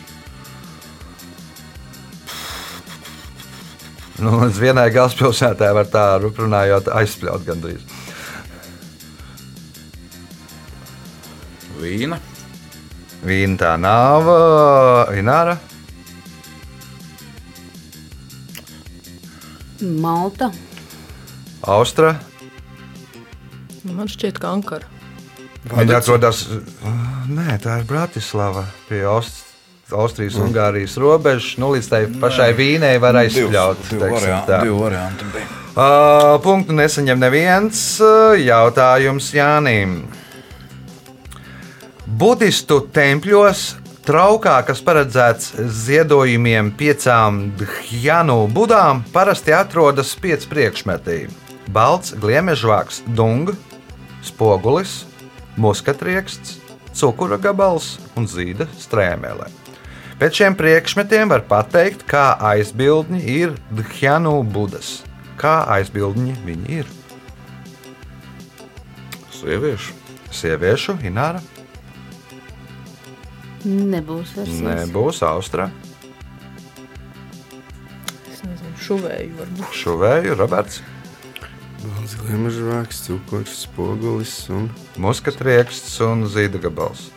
Nu, 4.22 4.36
līdz 4.38 4.58
vienai 4.62 4.86
galvaspilsētai 4.94 5.72
var 5.74 5.88
tā 5.90 6.04
runājot, 6.22 6.86
aizspļaut 6.94 7.42
gandrīz. 7.42 7.82
Vīna. 11.80 12.20
Vīna 13.26 13.58
tā 13.58 13.72
nav, 13.82 14.30
Ināra. 15.18 15.56
Malta. 19.82 20.52
Austra. 21.66 22.14
Man 23.82 24.06
šķiet, 24.10 24.38
ka 24.38 24.54
Ankara. 24.54 24.86
Viņa 25.66 25.98
atrodas. 25.98 26.44
Nē, 27.26 27.56
tā 27.62 27.80
ir 27.80 27.88
Bratislava 27.90 28.68
pie 28.86 29.02
Aust 29.02 29.51
Austrijas 29.92 30.38
un 30.38 30.48
Ungārijas 30.48 30.96
robežas. 31.00 31.56
Nu, 31.60 31.72
līdz 31.74 31.90
tai 31.90 32.02
pašai 32.22 32.52
Vīnei 32.58 32.96
var 33.02 33.18
aizspļaut. 33.22 33.90
Divi 33.92 34.78
varianti, 34.78 35.28
bija. 35.34 35.50
Uh, 35.72 36.36
punktu 36.44 36.74
nesaņem 36.76 37.20
neviens. 37.20 37.78
Jautājums 38.42 39.30
Jānim. 39.32 40.02
Budistu 42.04 42.82
tempļos 42.92 43.62
traukā, 44.04 44.58
kas 44.66 44.82
paredzēts 44.84 45.52
ziedojumiem 45.86 46.72
piecām 46.76 47.38
dhyanu 47.56 48.42
budām, 48.52 49.00
parasti 49.14 49.54
atrodas 49.56 50.12
pieci 50.20 50.50
priekšmeti- 50.50 51.18
balts, 51.76 52.12
gliemežvāks, 52.12 53.00
dung, 53.06 53.54
spogulis, 54.22 55.04
muskatrieksts, 55.56 56.58
cukura 56.92 57.38
gabals 57.38 57.98
un 58.16 58.26
zīda 58.26 58.66
strēmele. 58.76 59.61
Pēc 60.22 60.36
šiem 60.38 60.54
priekšmetiem 60.54 61.32
var 61.32 61.42
pateikt, 61.50 62.04
kā 62.06 62.36
aizbildņi 62.52 63.24
ir 63.26 63.56
dhyanu 63.74 64.36
budas. 64.46 65.00
Kā 65.34 65.64
aizbildņi 65.74 66.36
viņi 66.44 66.76
ir? 66.76 66.92
Sieviešu. 69.34 69.96
Sieviešu, 70.30 70.94
Ināra, 71.02 71.42
Nebūs 73.66 74.36
versijas. 74.38 74.62
nebūs 74.62 75.24
Austra, 75.26 75.66
Es 78.30 78.46
nezinu, 78.46 78.78
šuvēju 78.86 79.36
varbūt. 79.42 79.76
Šuvēju, 79.82 80.38
Roberts, 80.38 80.80
Balts 81.82 82.14
gliemežvāks, 82.22 83.02
cukurs, 83.08 83.66
spogulis 83.66 84.38
un 84.54 84.70
Muskatrieksts 85.02 85.98
un 86.06 86.28
Zīda 86.30 86.62
gabals. 86.62 87.08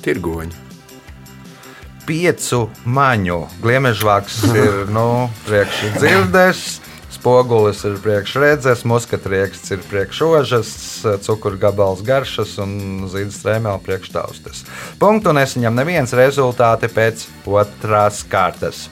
tirgoņi. 0.00 0.65
Piecu 2.06 2.66
maņu 2.86 3.40
gliemežvāks 3.64 4.42
ir 4.54 4.84
nu, 4.94 5.26
priekšdzirdes. 5.48 6.66
Spogulis 7.16 7.80
ir 7.88 7.96
priekšredzes, 8.02 8.84
muskatrieksts 8.86 9.72
ir 9.74 9.80
priekšožas, 9.90 10.68
cukuru 11.26 11.58
gabals 11.58 12.04
garšas 12.06 12.52
un 12.62 13.08
zīves 13.10 13.40
strēmēl 13.40 13.80
priekštaustes. 13.82 14.62
Punktu 15.00 15.34
nesaņem 15.34 15.74
neviens 15.74 16.14
rezultāti 16.14 16.90
pēc 16.92 17.24
otrās 17.50 18.20
kārtas. 18.30 18.84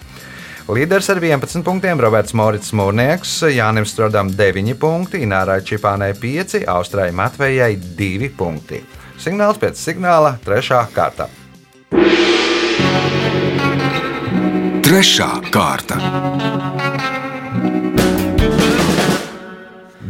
Līderis 0.64 1.10
ar 1.12 1.20
11 1.20 1.60
punktiem 1.62 2.00
Roberts 2.00 2.34
Morits 2.34 2.72
Mūrnieks, 2.72 3.36
Jānis 3.52 3.92
Strodam 3.92 4.32
9 4.32 4.74
punkti, 4.80 5.20
Inārai 5.26 5.60
Čipānai 5.60 6.14
5, 6.16 6.64
Austrai 6.74 7.10
Matvejai 7.12 7.74
2 8.00 8.32
punkti. 8.34 8.80
Signāls 9.20 9.60
pēc 9.60 9.78
signāla 9.78 10.38
3. 10.42 10.86
kārta. 10.96 11.28
Trešā 14.84 15.26
kārta. 15.48 15.96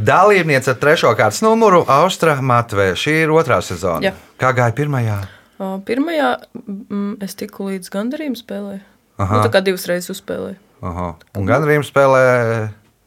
Dalībniece 0.04 0.72
ar 0.72 0.78
trešo 0.82 1.12
kārtas 1.14 1.38
numuru 1.46 1.84
Austra 1.86 2.34
Matvēja. 2.42 2.96
Šī 2.98 3.14
ir 3.22 3.32
otrā 3.32 3.60
sezona. 3.62 4.02
Jā. 4.08 4.12
Kā 4.42 4.50
gāja 4.56 4.74
pirmajā? 4.74 5.20
O, 5.62 5.68
Pirmajā 5.86 6.32
mm, 6.58 7.12
es 7.22 7.38
tiku 7.38 7.68
līdz 7.70 7.92
gandarījuma 7.94 8.40
spēlē. 8.40 8.80
Aha. 9.22 9.38
Nu, 9.38 9.44
tā 9.46 9.52
kā 9.54 9.62
divas 9.62 9.86
reizes 9.86 10.10
uzspēlēju. 10.16 10.58
Aha. 10.90 11.06
Un 11.38 11.46
gan 11.46 11.62
Rīgas 11.70 11.94
spēlē. 11.94 12.24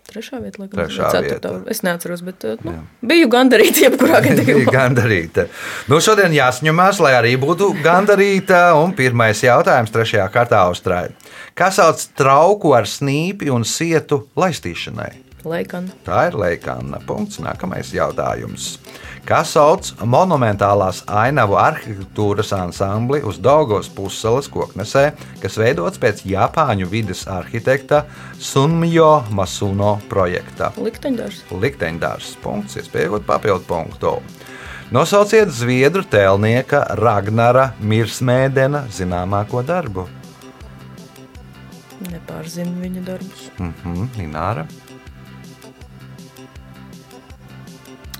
Trešā 0.08 0.40
vieta, 0.40 0.62
laikam, 0.64 0.80
Trešā 0.80 1.10
vieta. 1.26 1.52
Es 1.68 1.82
neatceros, 1.84 2.22
bet 2.24 2.46
eh, 2.48 2.56
nu, 2.64 2.78
biju 3.04 3.28
gandarīta 3.34 3.84
jebkurā 3.88 4.22
Bija 4.24 4.38
gadījumā. 4.40 4.72
gandarīta. 4.72 5.48
Nu, 5.92 6.00
šodien 6.04 6.32
jāsņemās, 6.38 7.02
lai 7.04 7.14
arī 7.20 7.36
būtu 7.42 7.74
gandarīta. 7.84 8.62
Un 8.80 8.96
pirmais 8.98 9.44
jautājums 9.44 9.92
trešajā 9.92 10.28
kārtā 10.32 10.64
Austrālijā. 10.70 11.12
Kā 11.58 11.68
sauc 11.76 12.02
trauku 12.18 12.72
ar 12.78 12.88
snīpi 12.88 13.52
un 13.52 13.68
sietu 13.68 14.24
laistīšanai? 14.40 15.27
Laikam, 15.46 15.86
Tā 16.04 16.28
ir 16.28 16.36
Leikāna. 16.36 16.98
Punkts. 17.06 17.38
Nākamais 17.40 17.92
jautājums. 17.94 18.80
Kā 19.28 19.44
sauc 19.46 19.92
monumentālās 20.02 21.04
ainavu 21.08 21.56
arhitektūras 21.60 22.50
ansambli 22.58 23.20
uz 23.24 23.38
Daugos 23.44 23.88
pussalas 23.94 24.48
koknesē, 24.50 25.12
kas 25.42 25.58
veidots 25.60 26.00
pēc 26.02 26.24
Japāņu 26.28 26.88
vides 26.90 27.26
arhitekta 27.28 28.06
Sunmjo 28.40 29.24
Masuno 29.32 30.00
projekta? 30.10 30.72
likteņdārs. 30.78 31.44
Likteņdārs. 31.52 32.34
Punkts. 32.44 32.76
Iespējot 32.82 33.24
papildu 33.28 33.64
punktu. 33.68 34.18
Nosauciet 34.92 35.50
zviedru 35.52 36.02
tēlnieka 36.08 36.96
Ragnara 36.98 37.74
Mirsmēdena 37.84 38.86
zināmāko 38.90 39.64
darbu. 39.68 40.08
Nepārzinu 42.08 42.78
viņa 42.82 43.02
darbus. 43.06 43.48
Mhm, 43.60 44.10
Ināra. 44.24 44.68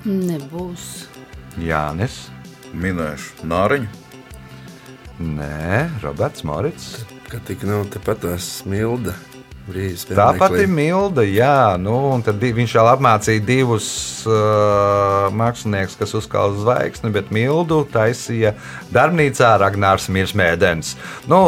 Nebūs. 0.08 1.08
Jānis. 1.60 2.30
Minēšu 2.72 3.48
Nāriņu. 3.48 3.88
Nē, 5.20 5.88
Roberts 6.04 6.46
Morits. 6.48 6.94
Kā 7.28 7.42
tik 7.44 7.66
nav 7.68 7.90
tepat 7.92 8.22
tās 8.24 8.48
smilda 8.62 9.18
brīvs. 9.68 10.06
Tā 10.10 10.28
pati 10.40 10.66
Milda, 10.70 11.26
jā, 11.28 11.78
nu, 11.82 11.96
tad 12.26 12.42
viņš 12.42 12.76
vēl 12.80 12.92
apmācīja 12.94 13.44
divus 13.46 13.88
uh, 14.28 15.28
māksliniekus, 15.36 15.98
kas 16.00 16.16
uzkāpa 16.18 16.56
zvaigzni, 16.62 17.12
bet 17.16 17.34
Mildu 17.36 17.84
taisīja 17.94 18.56
darbnīcā 18.96 19.56
Ragnārs 19.62 20.08
Mirsmēdens. 20.14 20.96
Nu, 21.32 21.42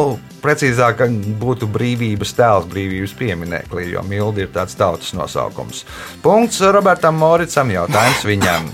precīzāk 0.43 1.05
būtu 1.41 1.69
brīvības 1.71 2.35
tēls, 2.37 2.69
brīvības 2.71 3.15
piemineklis, 3.19 3.93
jo 3.93 4.03
Milda 4.07 4.45
ir 4.45 4.53
tāds 4.55 4.77
tautas 4.79 5.15
nosaukums. 5.17 5.85
Punkts 6.25 6.61
Robertam 6.75 7.19
Moricam, 7.19 7.71
jautājums 7.75 8.27
viņam. 8.27 8.69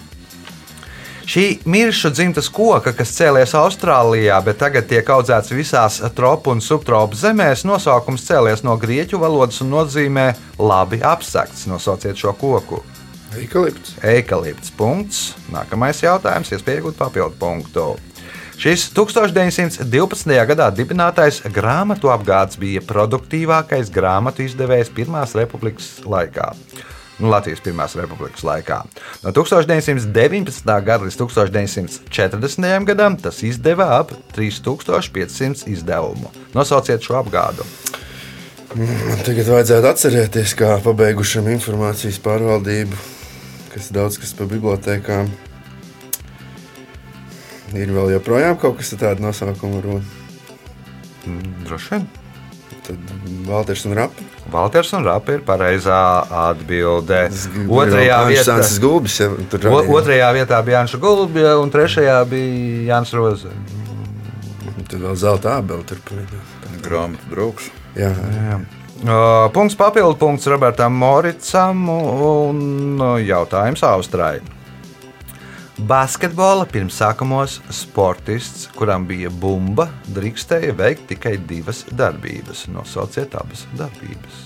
Šī 1.25 1.45
miršu 1.65 2.11
dzimtas 2.13 2.51
koka, 2.53 2.91
kas 2.93 3.09
cēlies 3.17 3.55
Austrālijā, 3.57 4.37
bet 4.45 4.59
tagad 4.61 4.85
tiek 4.85 5.07
audzēts 5.09 5.53
visās 5.57 5.97
tropu 6.13 6.53
un 6.53 6.61
subtropu 6.61 7.17
zemēs, 7.17 7.63
nosaukums 7.65 8.27
cēlies 8.27 8.61
no 8.67 8.75
grieķu 8.77 9.17
valodas 9.23 9.57
un 9.65 9.73
nozīmē 9.73 10.27
labi 10.61 11.01
apsakts. 11.01 11.65
Nosauciet 11.71 12.21
šo 12.21 12.35
koku. 12.37 12.83
Eikalipts. 13.41 13.97
Eikalipts. 14.05 14.69
Punkts. 14.77 15.23
Nākamais 15.51 16.03
jautājums, 16.05 16.53
iespēja 16.53 16.83
iegūt 16.83 17.01
papildu 17.01 17.41
punktu. 17.41 17.87
Šis 18.61 18.85
1912. 18.95 20.37
gadā 20.53 20.69
dibinātais 20.71 21.41
grāmatu 21.51 22.13
apgāds 22.13 22.61
bija 22.61 22.85
produktīvākais 22.85 23.89
grāmatu 23.91 24.45
izdevējs 24.45 24.93
Pirmās 24.95 25.33
republikas 25.35 25.89
laikā. 26.05 26.53
Nu, 27.15 27.29
Latvijas 27.31 27.61
Pirmās 27.63 27.95
republikas 27.95 28.43
laikā. 28.43 28.81
No 29.23 29.31
1919. 29.31 30.65
gada 30.67 31.05
līdz 31.05 31.15
1940. 31.21 32.87
gadam 32.89 33.15
tas 33.21 33.39
izdeva 33.47 33.87
ap 34.01 34.11
3500 34.35 35.69
izdevumu. 35.71 36.31
Nosauciet 36.53 37.05
šo 37.05 37.15
apgādu. 37.21 37.63
Man 38.75 39.21
tagad 39.23 39.47
vajadzētu 39.47 39.87
atcerēties, 39.87 40.55
kā 40.59 40.73
pabeigušam 40.83 41.47
informācijas 41.53 42.19
pārvaldību. 42.19 42.99
kas 43.75 43.89
daudz 43.91 44.19
kas 44.19 44.31
par 44.35 44.47
bibliotekām. 44.51 45.31
Ir 47.75 47.91
vēl 47.91 48.13
joprojām 48.15 48.59
kaut 48.59 48.77
kas 48.79 48.93
tāds 48.95 49.23
nosaukums, 49.23 49.81
varbūt. 49.83 50.13
Droši 51.65 51.91
vien. 51.95 52.24
Tad 52.85 53.13
Valters 53.47 53.85
un 53.87 53.95
Rapa. 53.97 54.25
Valters 54.51 54.91
un 54.93 55.05
Rapa 55.07 55.37
ir 55.37 55.43
pareizā 55.47 55.99
atbilde. 56.49 57.23
Otrajā 57.65 58.19
vietā, 58.29 58.57
Gulbis. 58.83 59.19
Ja, 59.23 59.29
tur 59.51 59.67
o, 59.71 59.81
otrajā 59.97 60.29
vietā 60.37 60.61
bija 60.65 60.81
Jānis 60.83 60.97
Gulbja, 61.01 61.55
un 61.61 61.73
trešajā 61.73 62.19
bija 62.29 62.93
Jānis 62.93 63.13
Roze. 63.17 63.53
Tad 64.85 64.99
vēl 65.01 65.15
zelta 65.17 65.59
abeli 65.61 65.87
tur 65.89 66.01
bija. 66.11 66.43
Grāmatu 66.85 67.31
draugs. 67.31 67.71
Jā, 67.97 68.11
Jā. 68.13 68.59
Punkts 69.53 69.75
papildu 69.75 70.15
punkts 70.17 70.47
Robertam 70.47 70.93
Moricam 70.95 71.89
un 71.89 73.01
jautājums 73.25 73.83
Austrai. 73.83 74.39
Basketbola 75.75 76.63
pirmsākumos 76.71 77.57
sportists, 77.73 78.69
kuram 78.77 79.03
bija 79.09 79.27
bumba, 79.29 79.89
drīkstēja 80.15 80.71
veikt 80.79 81.09
tikai 81.11 81.35
divas 81.49 81.83
darbības. 81.91 82.65
Nosauciet 82.71 83.35
abas 83.35 83.65
darbības. 83.75 84.45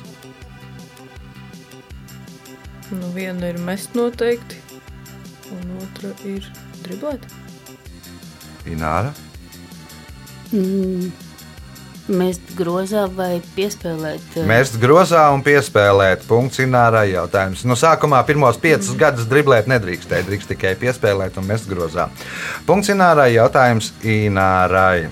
Nu, 2.89 3.13
viena 3.13 3.53
ir 3.53 3.61
mest 3.61 3.93
noteikti, 3.93 4.57
un 5.53 5.77
otra 5.83 6.15
ir 6.25 6.49
driblēt. 6.81 7.29
Ināra, 8.65 9.13
Mm, 10.49 11.11
Mest 12.09 12.41
grozā 12.57 13.03
vai 13.13 13.39
piespēlēt? 13.55 14.23
eh, 14.35 14.45
Mest 14.49 14.79
grozā 14.81 15.27
un 15.33 15.43
piespēlēt. 15.45 16.23
Punkts 16.27 16.57
Inārai 16.63 17.11
jautājums. 17.13 17.61
Nu, 17.69 17.75
sākumā 17.77 18.23
pirmos 18.25 18.57
piecus 18.57 18.89
gadus 18.97 19.27
driblēt 19.29 19.67
nedrīkstēja. 19.69 20.25
Drīkst 20.25 20.49
tikai 20.49 20.75
piespēlēt 20.75 21.37
un 21.37 21.45
mest 21.45 21.69
grozā. 21.69 22.09
Punkts 22.65 22.89
Inārai 22.89 23.33
jautājums 23.35 23.91
Inārai. 24.01 25.09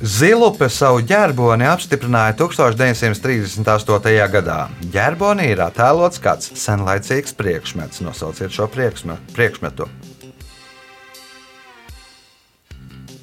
Zilupe 0.00 0.68
savu 0.70 1.02
ģerboni 1.02 1.66
apstiprināja 1.66 2.36
1938. 2.38 4.28
gadā. 4.30 4.68
Ģerbonī 4.94 5.50
ir 5.50 5.58
attēlots 5.58 6.20
kāds 6.22 6.52
senlaicīgs 6.54 7.34
priekšmets. 7.34 8.00
Nosauciet 8.00 8.50
šo 8.54 8.68
priekšme- 8.70 9.18
priekšmetu. 9.34 9.88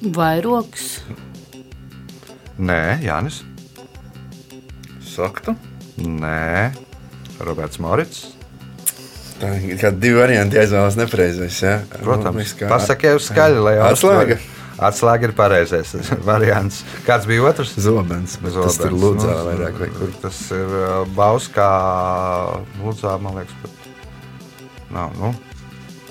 Vairogs, 0.02 1.00
Nē, 2.58 2.80
Jānis. 3.04 3.42
Sakta. 5.04 5.54
Nē, 6.00 6.72
Roberts 7.44 7.78
Morits. 7.80 8.26
tā 9.40 9.50
ir 9.60 9.76
kā 9.80 9.90
divi 9.92 10.16
varianti 10.16 10.56
jāizvēlas 10.56 10.96
nepareizais. 10.96 11.56
Ja? 11.62 11.74
Protams, 12.00 12.54
kā 12.56 12.68
pasakiet 12.72 13.18
uz 13.18 13.26
skaļi, 13.30 13.60
lai 13.64 13.74
Atslēga. 13.84 14.38
Atslēga 14.76 15.28
ir 15.28 15.32
pareizais 15.36 15.92
variants. 16.30 16.82
Kāds 17.06 17.28
bija 17.28 17.44
otrs? 17.48 17.74
Zobens, 17.80 18.36
bet 18.44 18.56
tas 18.56 18.76
tur 18.80 18.92
lūdzā 18.92 19.32
Nu, 19.32 19.44
vairāk 19.50 19.78
vai 19.80 19.88
kur. 19.92 20.10
Tas 20.20 20.40
ir 20.52 20.72
uh, 20.80 20.98
Bauskā, 21.16 21.68
Lūdzā, 22.82 23.14
man 23.24 23.38
liekas, 23.40 23.56
bet 23.62 24.92
nav. 24.92 25.16
Nu, 25.20 25.32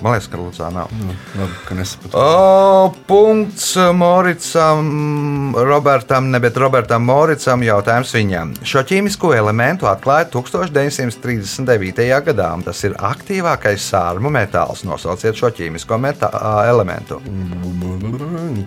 man 0.03 0.15
liekas, 0.15 0.27
ka 0.31 0.39
Lūdzā 0.39 0.69
nav. 0.73 0.91
Nu, 0.99 1.13
Labi, 1.39 1.58
ka 1.67 1.75
nesapratu. 1.77 2.17
O, 2.19 2.89
punkts 3.08 3.67
Moricam, 3.95 5.53
Robertam, 5.55 6.29
ne, 6.34 6.41
bet 6.43 6.58
Robertam 6.60 7.05
Moricam 7.08 7.63
jautājums 7.65 8.13
viņam. 8.15 8.53
Šo 8.65 8.84
ķīmisko 8.88 9.34
elementu 9.38 9.89
atklāja 9.89 10.27
1939. 10.34 12.10
gadā. 12.29 12.49
Tas 12.65 12.84
ir 12.88 12.97
aktīvākais 12.99 13.89
sārmu 13.91 14.31
metāls. 14.34 14.84
Nosauciet 14.88 15.39
šo 15.39 15.51
ķīmisko 15.55 15.99
metā, 16.01 16.31
elementu. 16.67 17.21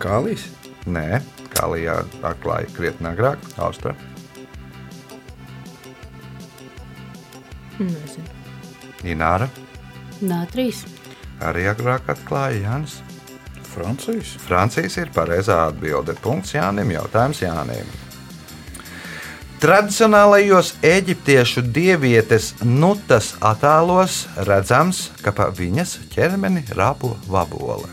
Kālīs? 0.02 0.48
Nē, 0.88 1.20
kā 1.52 1.68
Līja 1.68 2.00
atklāja 2.24 2.70
krietni 2.76 3.10
agrāk, 3.10 3.42
Austra. 3.60 3.94
Nezinu. 7.78 8.26
Ināra 9.06 9.46
Nātrīs, 10.18 10.80
arī 11.44 11.68
agrāk 11.70 12.10
atklāja 12.14 12.64
Jānis. 12.64 12.98
Francijas. 13.68 14.34
Francijas 14.42 14.96
ir 14.98 15.10
pareizā 15.14 15.68
atbilde. 15.68 16.16
Punkts 16.22 16.54
Jānim. 16.56 16.90
Jautājums 16.96 17.42
Jānim. 17.44 17.88
Tradicionālajos 19.58 20.76
eģiptiešu 20.86 21.64
dievietes 21.74 22.52
nutas 22.62 23.32
attēlos 23.42 24.20
redzams, 24.46 25.08
ka 25.18 25.32
pa 25.34 25.48
viņas 25.50 25.96
ķermeni 26.12 26.62
rāpo 26.78 27.16
vabole. 27.26 27.90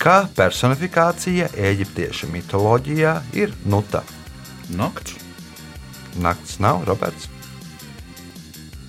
Kā 0.00 0.22
personifikācija 0.36 1.50
eģiptiešu 1.60 2.30
mitoloģijā 2.32 3.12
ir 3.36 3.52
nuta? 3.68 4.00
Nakts. 4.72 5.18
Nakts 6.24 6.56
nav, 6.64 6.86
Roberts. 6.88 7.28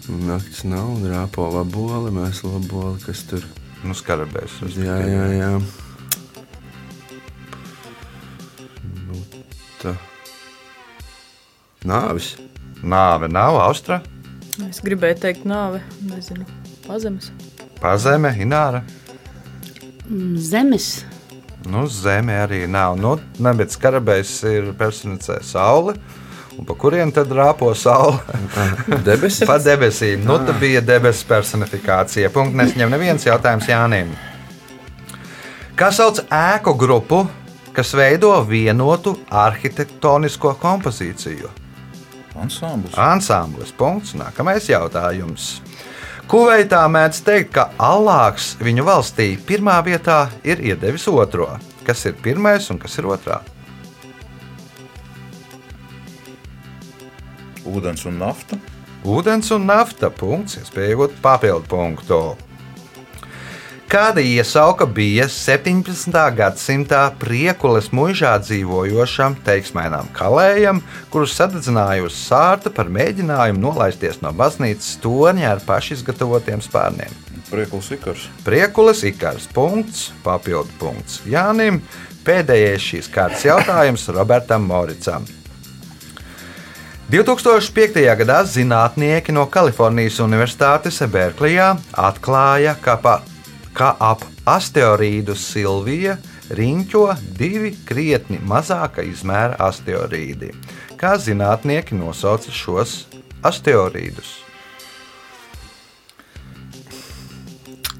Nakts 0.07 0.63
nav, 0.63 0.95
un 0.95 1.05
rāpo 1.11 1.49
laboli, 1.51 2.15
mēs 2.15 2.45
laboli, 2.47 3.01
kas 3.03 3.27
tur. 3.27 3.43
Nu, 3.85 3.93
skarabēs. 3.93 4.57
Jā, 4.75 4.97
jā, 5.05 5.25
jā. 5.37 5.49
Nu, 9.05 9.21
tā. 9.81 9.95
Nāvis. 11.85 12.33
Nāve 12.85 13.29
nav, 13.31 13.57
Austra. 13.63 14.01
Es 14.69 14.81
gribēju 14.83 15.19
teikt, 15.23 15.45
nāve, 15.49 15.81
nezinu, 16.05 16.45
pazemes. 16.85 17.31
Pazeme, 17.81 18.31
Ināra. 18.41 18.83
Mm, 20.05 20.35
zemes, 20.37 21.03
Nu, 21.65 21.87
zeme 21.89 22.35
arī 22.37 22.67
nav. 22.69 22.93
Nu, 23.01 23.15
ne, 23.41 23.53
bet 23.57 23.73
skarabējs 23.73 24.33
ir 24.45 24.67
personificē 24.77 25.39
saule. 25.41 25.95
Un 26.55 26.63
pa 26.67 26.75
kurien 26.79 27.11
tad 27.11 27.31
rāpo 27.35 27.73
saule? 27.75 28.19
Debesis. 29.03 29.43
Pa 29.49 29.57
debesīm. 29.59 30.23
Nu, 30.23 30.37
tā 30.39 30.55
bija 30.59 30.81
debesu 30.83 31.27
personifikācija. 31.27 32.31
Punkts 32.31 32.55
nesņem 32.61 32.93
neviens 32.95 33.25
jautājums 33.27 33.67
Jānim. 33.67 34.13
Kā 35.75 35.89
sauc 35.91 36.21
ēku 36.31 36.71
grupu, 36.79 37.25
kas 37.75 37.91
veido 37.97 38.31
vienotu 38.47 39.17
arhitektonisko 39.27 40.53
kompozīciju? 40.61 41.51
Ansamblis. 42.39 42.95
Ansamblis. 42.99 43.73
Punkts. 43.75 44.15
Nākamais 44.15 44.69
jautājums. 44.71 45.57
Kuveitā 46.31 46.79
mēdz 46.89 47.19
teikt, 47.27 47.51
ka 47.53 47.67
Allāks 47.77 48.55
viņu 48.63 48.87
valstī 48.87 49.33
pirmā 49.37 49.75
vietā 49.85 50.23
ir 50.47 50.63
iedevis 50.71 51.05
otro. 51.11 51.51
Kas 51.85 52.07
ir 52.07 52.15
pirmais 52.17 52.71
un 52.73 52.79
kas 52.81 52.95
ir 52.97 53.11
otrā? 53.11 53.43
Ūdens 57.65 58.05
un 58.09 58.19
nafta. 58.21 58.59
Ūdens 59.05 59.51
un 59.55 59.67
nafta. 59.69 60.09
Punkts. 60.13 60.59
Iespēja 60.61 60.95
iegūt 60.95 61.21
papildu 61.23 61.69
punktu. 61.69 62.19
Kāda 63.85 64.17
iesauka 64.25 64.87
bija 64.89 65.27
17. 65.29 66.09
gadsimtā 66.35 67.03
priekules 67.21 67.91
mūžā 67.93 68.31
dzīvojošam 68.41 69.37
teiksmainām 69.45 70.09
kalējam, 70.17 70.79
kurus 71.13 71.35
sadedzinājusi 71.37 72.17
sārta 72.17 72.73
par 72.73 72.89
mēģinājumu 72.89 73.61
nolaisties 73.61 74.17
no 74.25 74.33
baznīcas 74.33 74.97
torņa 75.05 75.51
ar 75.51 75.63
pašizgatavotiem 75.69 76.65
spārniem? 76.65 77.13
Priekls 77.51 77.93
Ikars. 77.93 78.25
Priekulis 78.43 79.05
ikars 79.05 79.45
punkts, 79.53 80.09
papildu 80.25 80.73
punkts 80.81 81.21
Jānim. 81.29 81.83
Pēdējais 82.25 82.89
šīs 82.89 83.13
kārtas 83.13 83.45
jautājums 83.45 84.09
Robertam 84.09 84.65
Moricam. 84.65 85.29
2005. 87.05 88.01
gadā 88.17 88.39
zinātnieki 88.49 89.33
no 89.35 89.43
Kalifornijas 89.45 90.15
Universitātes 90.23 90.97
Berklijā 91.13 91.75
atklāja, 92.01 92.73
ka, 92.81 92.95
pa, 92.97 93.19
ka 93.77 93.91
ap 94.01 94.23
asteroīdu 94.49 95.35
Silvija 95.37 96.15
riņķo 96.49 97.03
divi 97.37 97.75
krietni 97.85 98.39
mazāka 98.41 99.05
izmēra 99.05 99.53
asteroīdi. 99.67 100.49
Kā 100.97 101.13
zinātnieki 101.21 101.93
nosauca 101.93 102.49
šos 102.49 102.97
asteroīdus? 103.45 104.33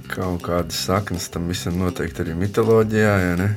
Kaut 0.10 0.42
kādas 0.50 0.82
saknes 0.90 1.30
tam 1.30 1.46
visam 1.54 1.78
noteikti 1.78 2.26
arī 2.26 2.34
mitoloģijā, 2.42 3.16
ja 3.22 3.38
ne? 3.38 3.54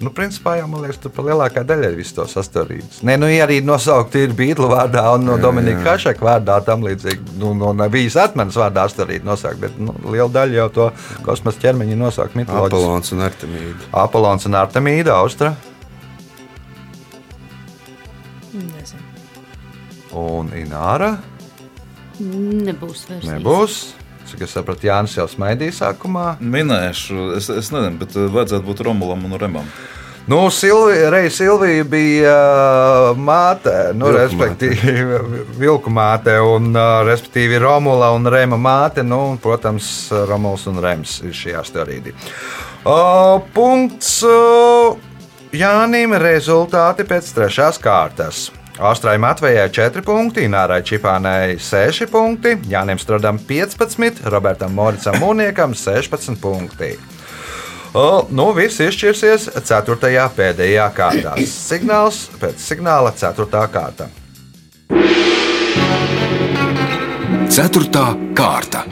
Nu, 0.00 0.08
principā 0.16 0.54
jau 0.56 0.64
man 0.64 0.80
liekas, 0.80 0.96
tur 1.02 1.12
pa 1.12 1.20
lielākā 1.26 1.60
daļa 1.68 1.90
ir 1.90 1.96
viss 1.98 2.14
tos 2.16 2.32
astoņus. 2.40 3.02
Nē, 3.04 3.18
nu, 3.20 3.28
ja 3.28 3.44
arī 3.44 3.58
nosaukti 3.60 4.22
ir 4.24 4.32
Beatles 4.36 4.70
vārdā 4.72 5.02
un 5.12 5.26
no 5.28 5.36
Dominika 5.40 5.82
Kašaka 5.90 6.24
vārdā 6.24 6.56
tam 6.64 6.86
līdzīgi. 6.86 7.34
Nu, 7.42 7.50
no 7.58 7.74
Navijas 7.76 8.16
atmanas 8.22 8.56
vārdā 8.56 8.86
astoņus 8.88 9.26
nosaukt, 9.28 9.60
bet 9.60 9.76
nu, 9.76 9.92
liela 10.08 10.30
daļa 10.38 10.56
jau 10.56 10.68
to 10.78 10.88
kosmosa 11.26 11.60
ķermeņa 11.66 12.00
nosaukt 12.00 12.38
mitoloģiski. 12.40 12.80
Apolons 12.80 13.12
un 13.12 13.26
Artemīda. 13.28 13.90
Apolons 14.06 14.48
un 14.48 14.58
Artemīda, 14.62 15.18
Austra 15.20 15.52
Nezinu. 18.56 19.04
un 20.16 20.52
Ināra. 20.64 21.18
Nebūs 22.20 23.04
versijas. 23.12 23.34
Nebūs. 23.34 23.80
Cik 24.30 24.44
es 24.46 24.52
sapratu, 24.54 24.86
Jānis 24.86 25.16
jau 25.18 25.24
smaidīja 25.26 25.74
sākumā. 25.74 26.36
Minēšu, 26.38 27.32
es, 27.34 27.48
es 27.50 27.70
nezinu, 27.74 27.98
bet 27.98 28.14
eh, 28.14 28.28
vajadzētu 28.30 28.62
būt 28.68 28.82
Romulam 28.86 29.24
un 29.26 29.34
Remam. 29.40 29.66
Nu, 30.30 30.50
Silvija, 30.50 31.10
Reija 31.10 31.30
Silvija 31.30 31.84
bija 31.84 32.34
uh, 33.10 33.16
māte, 33.18 33.72
nu, 33.98 34.06
Vilku 34.06 34.20
respektīvi, 34.20 35.18
vilku 35.62 35.90
māte, 35.90 36.36
un, 36.38 36.68
uh, 36.70 37.00
respektīvi, 37.08 37.58
Romula 37.58 38.12
un 38.14 38.30
Rema 38.30 38.54
māte. 38.54 39.02
Nu, 39.02 39.18
un, 39.32 39.40
protams, 39.42 39.88
Romuls 40.30 40.68
un 40.70 40.78
Rems 40.84 41.16
ir 41.26 41.34
šī 41.34 41.56
asteroīdi. 41.58 42.14
Uh, 42.84 43.42
punkts 43.56 44.20
uh, 44.22 44.94
Jānim 45.50 46.14
rezultāti 46.22 47.08
pēc 47.10 47.34
trešās 47.34 47.82
kārtas. 47.82 48.46
Austrai 48.78 49.18
Matvejai 49.18 49.66
4 49.66 50.06
punkti, 50.06 50.46
Nārai 50.46 50.84
Čipānai 50.86 51.58
6 51.58 52.06
punkti, 52.12 52.54
Jānim 52.70 53.02
Stradam 53.02 53.42
15, 53.50 54.22
Robertam 54.30 54.78
Moricam 54.78 55.18
Mūniekam 55.18 55.74
16 55.74 56.38
punkti. 56.38 56.94
Nu, 57.90 58.44
viss 58.54 58.78
izšķirsies 58.78 59.48
4. 59.66 59.96
pēdējā 60.36 60.84
kārtā. 60.94 61.32
Signāls 61.42 62.28
pēc 62.38 62.62
signāla 62.62 63.10
4. 63.18 63.62
kārta. 63.72 64.06
Ceturtā 67.50 68.04
kārta. 68.38 68.84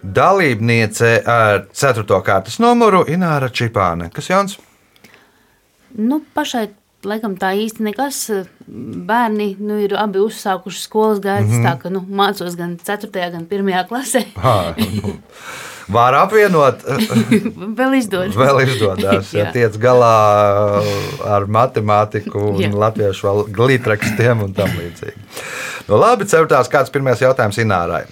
Dalībniece 0.00 1.12
ar 1.28 1.66
4. 1.76 2.22
kārtas 2.24 2.56
numuru 2.64 3.04
Ināra 3.04 3.52
Čipāne. 3.52 4.08
Kas 4.08 4.32
jauns? 4.32 4.56
Nu, 5.92 6.22
pašai 6.32 6.70
laikam 7.04 7.36
tā 7.40 7.52
īsti 7.58 7.86
nekas. 7.86 8.20
Bērni 8.66 9.54
nu, 9.60 9.78
ir 9.82 9.96
abi 9.98 10.20
uzsākuši 10.22 10.82
skolas 10.82 11.20
gaitas, 11.24 11.50
mm. 11.50 11.56
-hmm. 11.56 11.66
tā 11.66 11.82
ka 11.82 11.90
nu, 11.90 12.04
mācos 12.08 12.56
gan 12.56 12.78
4. 12.78 13.10
gan 13.32 13.46
1. 13.50 13.88
klasē. 13.88 14.24
Ha, 14.36 14.74
nu, 15.02 15.16
Var 15.90 16.14
apvienot, 16.14 16.84
Vēl 17.80 17.96
izdodas. 17.98 18.36
vēl 18.38 18.62
izdodas. 18.62 19.32
Ja 19.40 19.48
tiec 19.50 19.74
galā 19.80 20.82
ar 21.26 21.46
matemātiku, 21.50 22.52
un 22.54 22.78
latviešu 22.78 23.26
vēl 23.26 23.42
glītrakstiem 23.56 24.44
un 24.46 24.54
tam 24.54 24.70
līdzīgi. 24.78 25.18
Nu, 25.88 25.98
labi, 25.98 26.28
ceturtās 26.30 26.70
kāds 26.70 26.94
pirmais 26.94 27.22
jautājums 27.22 27.58
Inārai. 27.58 28.04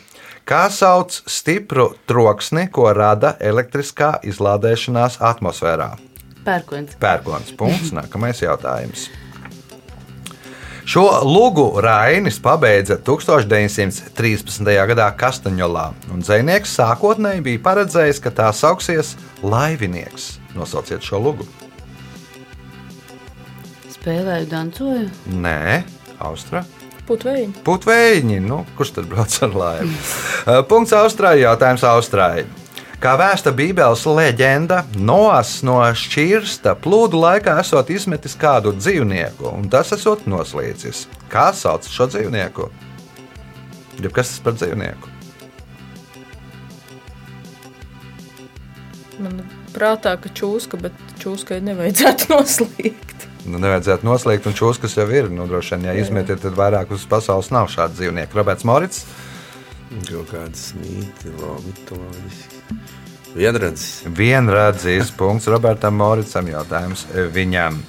Kā 0.48 0.64
sauc 0.72 1.12
stipru 1.28 1.90
troksni, 2.08 2.66
ko 2.72 2.88
rada 2.96 3.34
elektriskā 3.38 4.16
izlādēšanās 4.26 5.20
atmosfērā? 5.20 5.92
Pērkons. 6.48 6.96
Pērkons. 7.00 7.54
Punkts. 7.60 7.92
Nākamais 7.96 8.40
jautājums. 8.40 9.08
Šo 10.88 11.04
lugu 11.28 11.66
Rainis 11.84 12.38
pabeidza 12.40 12.96
1913. 13.04 14.70
gadā 14.88 15.10
Kastaņolā, 15.20 15.90
un 16.14 16.24
zvejnieks 16.24 16.72
sākotnēji 16.78 17.44
bija 17.44 17.60
paredzējis, 17.66 18.20
ka 18.24 18.32
tā 18.32 18.46
sauksies 18.56 19.12
Laivinieks. 19.44 20.38
Nosauciet 20.56 21.04
šo 21.04 21.20
lugu. 21.26 21.44
Spēlēju, 23.92 24.48
dancoju. 24.48 25.10
Nē, 25.44 25.82
Austra. 26.24 26.64
Putveļi. 27.08 27.50
Putvējiņi, 27.68 28.40
nu, 28.48 28.62
kurš 28.78 28.94
tad 28.96 29.12
brauc 29.12 29.36
ar 29.44 29.60
laivu? 29.60 29.92
Punkts 30.72 30.96
Austrālijai, 30.96 31.50
jautājums 31.50 31.84
Austrālijai. 31.88 32.48
Kā 32.98 33.12
vēsta 33.14 33.52
Bībeles 33.54 34.00
leģenda, 34.10 34.80
Noas 34.98 35.60
no 35.62 35.76
šķirsta 35.94 36.72
plūdu 36.82 37.20
laikā 37.22 37.54
esot 37.62 37.92
izmetis 37.94 38.34
kādu 38.34 38.72
dzīvnieku, 38.74 39.52
un 39.52 39.68
tas 39.70 39.92
esot 39.94 40.24
noslīcis. 40.26 41.04
Kā 41.30 41.52
sauc 41.54 41.86
šo 41.86 42.08
dzīvnieku? 42.10 42.66
Jeb 44.02 44.10
kas 44.16 44.32
tas 44.32 44.42
par 44.42 44.58
dzīvnieku? 44.58 45.14
Man 49.22 49.44
prātā, 49.78 50.16
ka 50.18 50.34
čūska, 50.34 50.82
bet 50.82 50.98
čūskai 51.22 51.62
nevajadzētu 51.70 52.30
noslīgt. 52.34 53.28
Nu, 53.46 53.62
nevajadzētu 53.62 54.10
noslēgt, 54.10 54.50
un 54.50 54.58
čūskas 54.58 54.90
kas 54.90 54.98
jau 55.04 55.06
ir. 55.14 55.30
Nu, 55.30 55.46
droši 55.46 55.76
vien, 55.76 55.86
ja 55.92 55.98
izmetiet, 56.02 56.42
tad 56.42 56.58
vairāk 56.58 56.90
uz 56.98 57.06
pasaules 57.06 57.54
nav 57.54 57.70
šādu 57.70 58.00
dzīvnieku. 58.02 58.42
Roberts 58.42 58.66
Morits. 58.66 59.06
Kaut 60.10 60.34
kādas 60.34 60.72
mītnes, 60.82 61.68
mitoloģiski. 61.70 62.57
Vienradzis. 63.38 64.02
Vienradzīs 64.16 65.12
punkts 65.14 65.48
Robertam 65.50 65.98
Moricam. 66.00 66.48
Jautājums 66.50 67.06
viņam. 67.34 67.82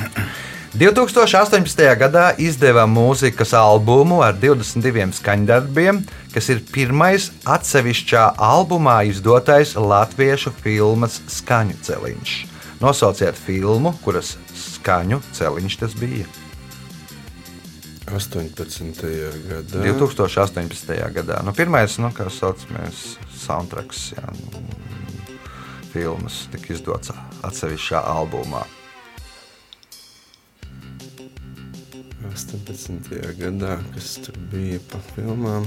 2018. 0.70 1.82
gadā 1.98 2.28
izdeva 2.38 2.84
mūzikas 2.86 3.50
albumu 3.58 4.20
ar 4.22 4.36
22 4.38 5.08
skaņdarbiem, 5.18 5.98
kas 6.30 6.50
ir 6.54 6.60
pirmais 6.70 7.32
atsevišķā 7.42 8.28
albumā 8.38 9.00
izdotais 9.10 9.74
latviešu 9.74 10.52
filmas 10.62 11.18
skaņu 11.26 11.74
celiņš. 11.82 12.36
Nosauciet 12.80 13.34
filmu, 13.34 13.96
kuras 14.04 14.36
skaņu 14.54 15.18
celiņš 15.34 15.78
tas 15.82 15.98
bija. 15.98 16.28
18. 18.10 19.10
gadā. 19.50 19.82
2018. 19.82 20.94
gadā. 21.18 21.42
Nu, 21.46 21.54
pirmais, 21.54 21.98
nu, 21.98 22.12
kā 22.14 22.30
saucamies, 22.30 23.18
soundtracks, 23.46 24.10
jā, 24.16 24.26
nu, 24.42 24.64
filmas 25.92 26.44
tika 26.52 26.74
izdots 26.76 27.12
atsevišķā 27.46 28.04
albumā. 28.12 28.66
18. 32.30 33.10
gadā, 33.40 33.80
kas 33.94 34.14
tur 34.22 34.36
bija 34.52 34.78
pa 34.90 35.00
filmām, 35.10 35.66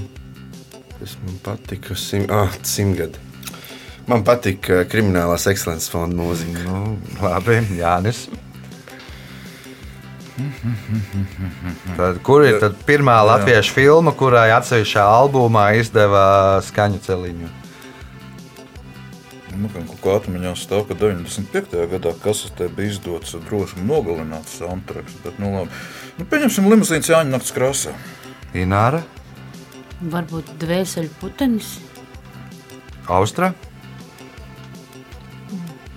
kas 0.99 1.17
man 1.25 1.37
patika. 1.43 1.97
Sim, 1.99 2.25
ah, 2.31 2.53
simtgadi. 2.63 3.19
Man 4.07 4.23
patīk 4.27 4.67
kriminālās 4.91 5.45
ekscelences 5.51 5.91
fonda 5.91 6.17
mūzika. 6.19 6.63
Nu, 6.67 6.97
labi, 7.23 7.59
Jānis. 7.77 8.25
Tad, 11.97 12.17
kur 12.25 12.43
ir 12.47 12.57
tad 12.63 12.79
pirmā 12.87 13.19
latviešu 13.27 13.75
filma, 13.75 14.15
kurai 14.17 14.49
atsevišķā 14.55 15.03
albumā 15.19 15.67
izdeva 15.77 16.25
skaņu 16.65 17.03
celiņu? 17.05 17.51
Nu, 19.53 19.69
gan 19.73 19.85
kaut 19.89 19.99
kā 20.01 20.15
atmiņā 20.17 20.53
stāv, 20.57 20.87
ka 20.89 20.97
95. 20.97 21.75
gadā 21.91 22.13
kasetē 22.23 22.69
bija 22.73 22.95
izdots 22.95 23.35
droši 23.47 23.83
nogalināts 23.85 24.57
soundtracks. 24.59 25.19
Bet, 25.25 25.37
nu, 25.41 25.51
labi. 25.53 25.83
nu, 26.17 26.25
pieņemsim 26.29 26.69
limuzīnas 26.71 27.11
Jāņa 27.13 27.35
naktas 27.35 27.53
krāsā. 27.53 27.93
Ināra, 28.57 29.03
Varbūt 30.03 30.49
dvēseli 30.59 31.07
putenis. 31.21 31.77
Austra. 33.07 33.53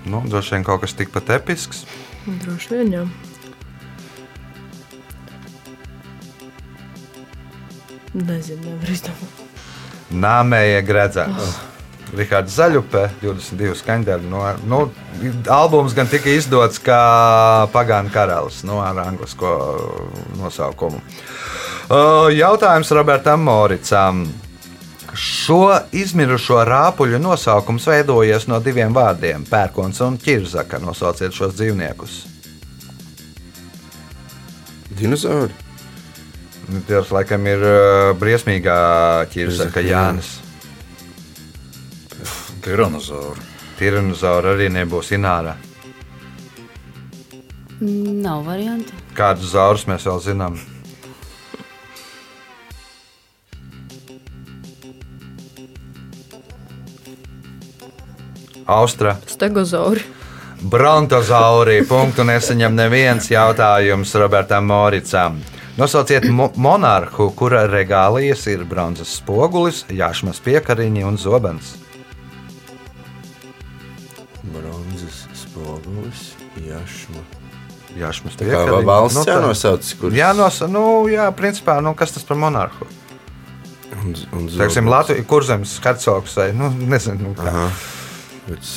Nu, 0.06 0.20
droši 0.30 0.54
vien 0.54 0.66
kaut 0.66 0.84
kas 0.84 0.94
tikpat 0.94 1.32
episks. 1.40 1.82
Droši 2.26 2.74
vien, 2.74 2.92
jā. 2.94 3.06
Nezinu, 8.14 8.62
nevar 8.62 8.94
izdomāt. 8.94 9.42
Nāmēja 10.14 10.84
gredzens. 10.86 11.56
Rihards 12.14 12.54
Zaļupē, 12.54 13.08
22 13.22 13.74
skaņdarbi. 13.80 14.28
No, 14.30 14.42
nu, 14.68 14.80
albums 15.50 15.94
gan 15.96 16.06
tika 16.10 16.30
izdots 16.30 16.78
kā 16.82 17.00
Pagāna 17.74 18.12
karalis 18.14 18.62
no, 18.66 18.78
ar 18.84 19.00
anglisko 19.08 19.50
nosaukumu. 20.38 21.02
Jautājums 22.34 22.92
Robertam 22.94 23.42
Moricam. 23.46 24.26
Šo 25.16 25.70
izmirušo 25.96 26.60
rāpuļu 26.68 27.18
nosaukums 27.22 27.86
veidojies 27.88 28.46
no 28.50 28.60
diviem 28.60 28.92
vārdiem- 28.94 29.46
pērkons 29.52 30.02
un 30.04 30.18
ķirzaka. 30.18 30.78
Nosauciet 30.82 31.32
šos 31.32 31.54
dzīvniekus. 31.56 32.18
Dinozauri. 34.98 35.54
Tas 36.88 37.10
laikam 37.14 37.46
ir 37.46 37.62
briesmīgā 38.20 38.76
ķirzaka 39.32 39.80
Ķirzaka, 39.80 39.86
jā. 39.86 40.45
Jānis. 42.66 43.06
Tiranozauri. 43.06 43.40
Tiranozaura 43.78 44.54
arī 44.56 44.68
nebūs 44.72 45.12
ināra. 45.14 45.54
Nav 47.80 48.46
variantu. 48.46 48.92
Kādus 49.14 49.52
zaurus 49.52 49.86
mēs 49.86 50.06
vēl 50.08 50.20
zinām? 50.24 50.56
Austra, 58.66 59.16
Stegozauri. 59.26 60.02
brontozauri. 60.62 61.84
Punktu 61.86 62.24
nesaņem 62.24 62.74
neviens 62.74 63.30
jautājums 63.30 64.14
Robertam 64.14 64.66
Moricam. 64.66 65.38
Nosauciet 65.76 66.24
mo 66.32 66.50
monarhu, 66.56 67.30
kura 67.36 67.66
regālijas 67.68 68.46
ir 68.48 68.64
bronzas 68.64 69.12
spogulis, 69.20 69.84
jāšmas 69.92 70.40
piekariņi 70.40 71.04
un 71.04 71.18
zobens. 71.18 71.85
Jašma, 76.68 77.24
Jašmas 77.96 78.34
Tā 78.36 78.44
kā 78.44 78.80
valsts 78.84 79.24
tā- 79.24 79.32
jānosauc, 79.38 79.86
kurš 80.00 80.18
Jā, 80.18 80.34
nos, 80.36 80.60
nu, 80.68 81.06
jā, 81.08 81.30
principā, 81.32 81.78
nu, 81.80 81.94
kas 81.96 82.12
tas 82.12 82.26
par 82.28 82.36
monarhu? 82.36 82.88
un, 83.96 84.14
un 84.36 84.48
Teiksim, 84.52 84.88
Latvijas 84.90 85.26
kurzems 85.26 85.78
hercogs 85.84 86.36
vai, 86.36 86.50
nu, 86.52 86.68
nezinu, 86.70 87.30
nu, 87.30 87.34
kā. 87.38 87.70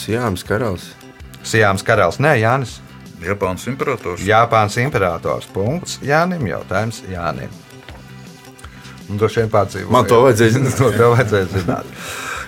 Jānis 0.07 0.45
Karalis. 0.47 0.93
Sijāms 1.43 1.83
karalis, 1.85 2.19
nē, 2.19 2.35
Jānis. 2.41 2.79
Japānas 3.23 3.65
imperators. 3.67 4.23
Japāns 4.23 4.77
imperators. 4.79 5.47
Punkts 5.53 5.99
Jānim. 6.05 6.45
Jautājums 6.47 7.01
Jānim. 7.11 7.51
Un 9.09 9.19
droši 9.19 9.43
vien 9.43 9.51
pārdzīvot. 9.51 9.91
Man 9.91 10.07
to 10.07 10.21
vajadzēja 10.23 10.55
zināt. 10.55 10.77
to 10.79 10.91
tev 10.95 11.15
vajadzēja 11.15 11.49
zināt. 11.53 11.95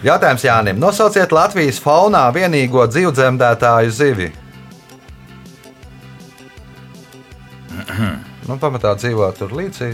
Jautājums 0.05 0.45
Jānim. 0.45 0.79
Nosauciet 0.81 1.33
Latvijas 1.35 1.81
faunā 1.83 2.23
vienīgo 2.35 2.85
dzīvdzemdētāju 2.91 3.95
zivi. 3.95 4.29
Nu, 8.51 8.59
pamatā 8.59 8.91
dzīvo 8.99 9.29
tur 9.37 9.53
līdzi. 9.55 9.93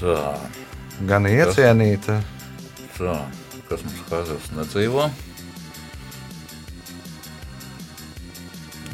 Tā, 0.00 0.22
Gan 1.06 1.28
iecienīta. 1.30 2.18
tā, 2.96 3.14
kas 3.68 3.84
mums 3.86 4.02
kazas 4.08 4.48
nedzīvo. 4.56 5.06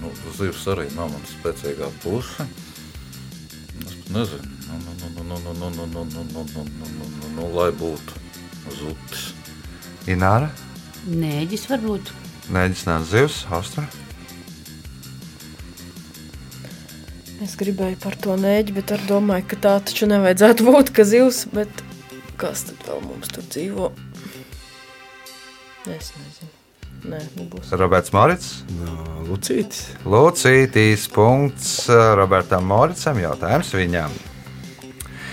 Nu, 0.02 0.10
zivs 0.36 0.66
arī 0.74 0.88
nav 0.96 1.12
mana 1.14 1.30
spēcīgā 1.30 1.88
puse. 2.02 2.48
Es 3.82 3.94
pat 3.94 4.12
nezinu, 4.18 4.50
nu, 4.68 4.80
nu, 4.82 5.12
nu, 5.14 5.24
nu, 5.30 5.38
nu, 5.38 5.70
nu, 5.70 5.70
nu, 5.70 5.86
nu, 5.86 6.04
nu, 6.04 6.26
nu, 6.34 6.44
nu, 6.44 6.66
nu, 6.66 6.92
nu, 6.98 7.10
nu, 7.22 7.32
nu, 7.38 7.48
lai 7.56 7.70
būtu 7.72 8.20
zutis. 8.82 9.30
Ināra. 10.10 10.50
Nēģis 11.08 11.68
varbūt. 11.70 12.12
Nēģis 12.52 12.88
zivs, 13.08 13.44
Austra. 13.54 13.86
Es 17.42 17.56
gribēju 17.58 17.96
par 17.98 18.14
to 18.22 18.36
nēģi, 18.38 18.74
bet 18.76 18.92
arī 18.94 19.08
domāju, 19.08 19.48
ka 19.50 19.56
tā 19.64 19.74
taču 19.88 20.06
nevajadzētu 20.06 20.66
būt, 20.68 20.92
ka 20.94 21.02
zivs, 21.08 21.42
bet 21.50 21.84
kas 22.38 22.68
tad 22.68 22.84
vēl 22.86 23.00
mums 23.02 23.32
tur 23.34 23.46
dzīvo? 23.50 23.88
Es 25.90 26.12
nezinu. 26.14 26.52
Nē, 27.02 27.18
nebūs. 27.34 27.72
Roberts 27.74 28.12
Morits. 28.14 28.50
No 28.78 29.24
Lucītis. 29.26 29.88
Lucītīs 30.06 31.08
punkts 31.10 31.88
uh, 31.90 32.12
Robertam 32.18 32.68
Moricam. 32.70 33.18
Jautājums 33.18 33.72
viņam. 33.74 34.14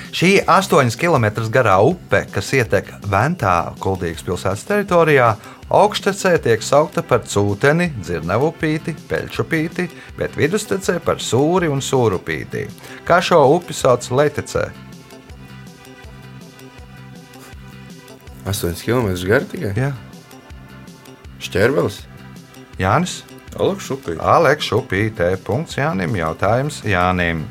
Šī 0.09 0.31
8 0.49 0.97
km 0.97 1.27
garā 1.53 1.77
upe, 1.85 2.23
kas 2.33 2.49
ietek 2.57 2.89
Ventā, 3.05 3.75
Kuldīgas 3.77 4.25
pilsētas 4.25 4.65
teritorijā, 4.65 5.35
augštecē 5.69 6.35
tiek 6.43 6.63
saukta 6.65 7.03
par 7.05 7.23
cūteni, 7.29 7.91
dzirnavupīti, 8.01 8.95
peļķupīti, 9.09 9.87
bet 10.17 10.37
vidustecē 10.39 10.99
par 11.05 11.21
sūri 11.23 11.69
un 11.71 11.81
sūrupīti. 11.83 12.67
Kā 13.07 13.21
šo 13.23 13.41
upi 13.55 13.77
sauc 13.77 14.09
Leitecē? 14.11 14.67
8 18.49 18.81
km 18.81 19.13
gari 19.29 19.45
tikai. 19.45 19.73
Jā. 19.77 19.91
Šķērbelis. 21.43 22.01
Jānis, 22.79 23.19
Aleks 23.59 23.85
Šupī. 23.89 24.15
Aleks 24.17 24.71
Upītē. 24.73 25.33
Punkts 25.45 25.77
Jānim. 25.77 26.15
Jautājums 26.17 26.81
Jānim. 26.87 27.43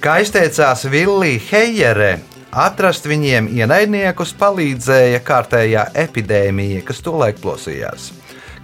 Kā 0.00 0.20
izteicās 0.22 0.84
Villija 0.92 1.40
Heijere, 1.50 2.10
atrast 2.56 3.04
viņiem 3.08 3.50
ienaidniekus 3.52 4.32
palīdzēja 4.40 5.20
kārtējā 5.26 5.90
epidēmija, 6.06 6.84
kas 6.88 7.02
tolaik 7.04 7.42
plosījās. 7.42 8.10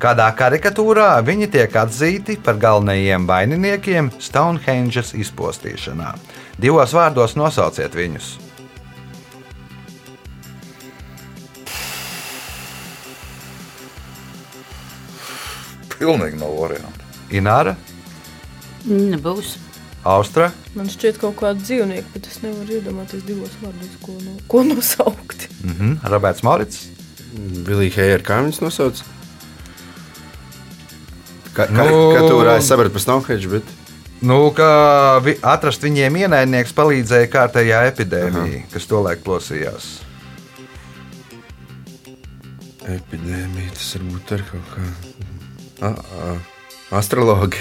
Kādā 0.03 0.27
karikatūrā 0.35 1.11
viņi 1.23 1.51
tiek 1.53 1.77
atzīti 1.79 2.39
par 2.43 2.57
galvenajiem 2.63 3.29
vaininiekiem 3.29 4.11
Stonehenges 4.19 5.13
izpostīšanā. 5.15 6.17
Divos 6.59 6.97
vārdos 6.97 7.37
nosauciet 7.39 7.95
viņus. 7.95 8.33
Pilnīgi 16.03 16.41
nav 16.41 16.57
variantu. 16.59 17.11
Ināra, 17.31 17.77
Nebūs. 18.83 19.59
Austra, 20.05 20.51
Man 20.75 20.89
šķiet 20.91 21.19
kaut 21.21 21.37
kāda 21.39 21.61
dzīvnieka, 21.63 22.09
bet 22.15 22.27
es 22.27 22.41
nevaru 22.43 22.79
iedomāties 22.81 23.23
divos 23.27 23.51
vārdos, 23.63 23.93
ko, 24.03 24.13
no, 24.25 24.33
ko 24.49 24.63
nosaukt. 24.65 25.49
mm 25.65 25.71
-hmm. 25.79 26.11
Roberts 26.11 26.43
Morits. 26.43 26.87
Vilija 27.67 27.93
Heijera, 27.97 28.23
kā 28.23 28.41
viņas 28.45 28.61
nosauc? 28.61 29.03
Kā 31.55 31.69
Nu- 31.71 31.79
karikatūrā 31.79 32.57
es 32.59 32.67
sapratu 32.69 32.91
par 32.91 33.01
Stonehenge, 33.01 33.49
bet 33.49 33.63
Nu, 34.23 34.51
ka 34.51 35.19
vi, 35.25 35.35
atrast 35.43 35.83
viņiem 35.83 36.17
ienaidnieks 36.17 36.73
palīdzēja 36.73 37.27
kārtējā 37.27 37.81
epidēmija, 37.91 38.63
kas 38.73 38.87
tolaik 38.87 39.23
plosījās. 39.25 39.99
epidēmija 42.89 43.71
tas 43.75 43.97
varbūt 43.97 44.33
ir 44.37 44.45
kaut 44.51 44.73
kā. 44.75 44.83
A, 45.87 45.89
a, 45.89 46.37
astrologi. 46.99 47.57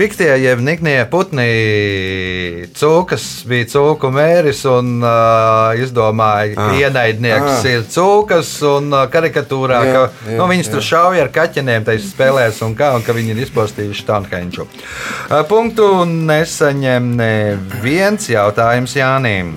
Piktie 0.00 0.30
jeb 0.40 0.62
niknie 0.64 1.02
putni, 1.12 1.44
cūkas 2.72 3.24
bija 3.44 3.66
cūku 3.68 4.08
mēris 4.14 4.62
un 4.70 4.94
uh, 5.04 5.74
izdomāja, 5.76 6.54
ka 6.56 6.68
Ah. 6.70 6.78
ienaidnieks 6.80 7.50
Ah. 7.58 7.66
ir 7.68 7.82
cūkas 7.92 8.48
un 8.64 8.88
uh, 8.96 9.02
karikatūrā, 9.12 9.82
Jā, 9.84 9.92
ka 9.92 10.30
jā, 10.30 10.38
nu, 10.38 10.46
viņas 10.48 10.70
tur 10.72 10.80
jā. 10.80 10.86
šauja 10.88 11.26
ar 11.26 11.30
kaķeniem, 11.34 11.84
tajās 11.84 12.06
spēlēs 12.14 12.62
un 12.64 12.72
kā, 12.78 12.94
un 12.96 13.04
ka 13.04 13.12
viņi 13.12 13.34
ir 13.36 13.42
izpostījuši 13.44 14.06
Stonhenču. 14.06 14.64
Uh, 14.64 15.42
punktu 15.50 15.90
nesaņem 16.08 17.12
neviens 17.20 18.30
jautājums 18.32 18.96
Jānim. 18.96 19.52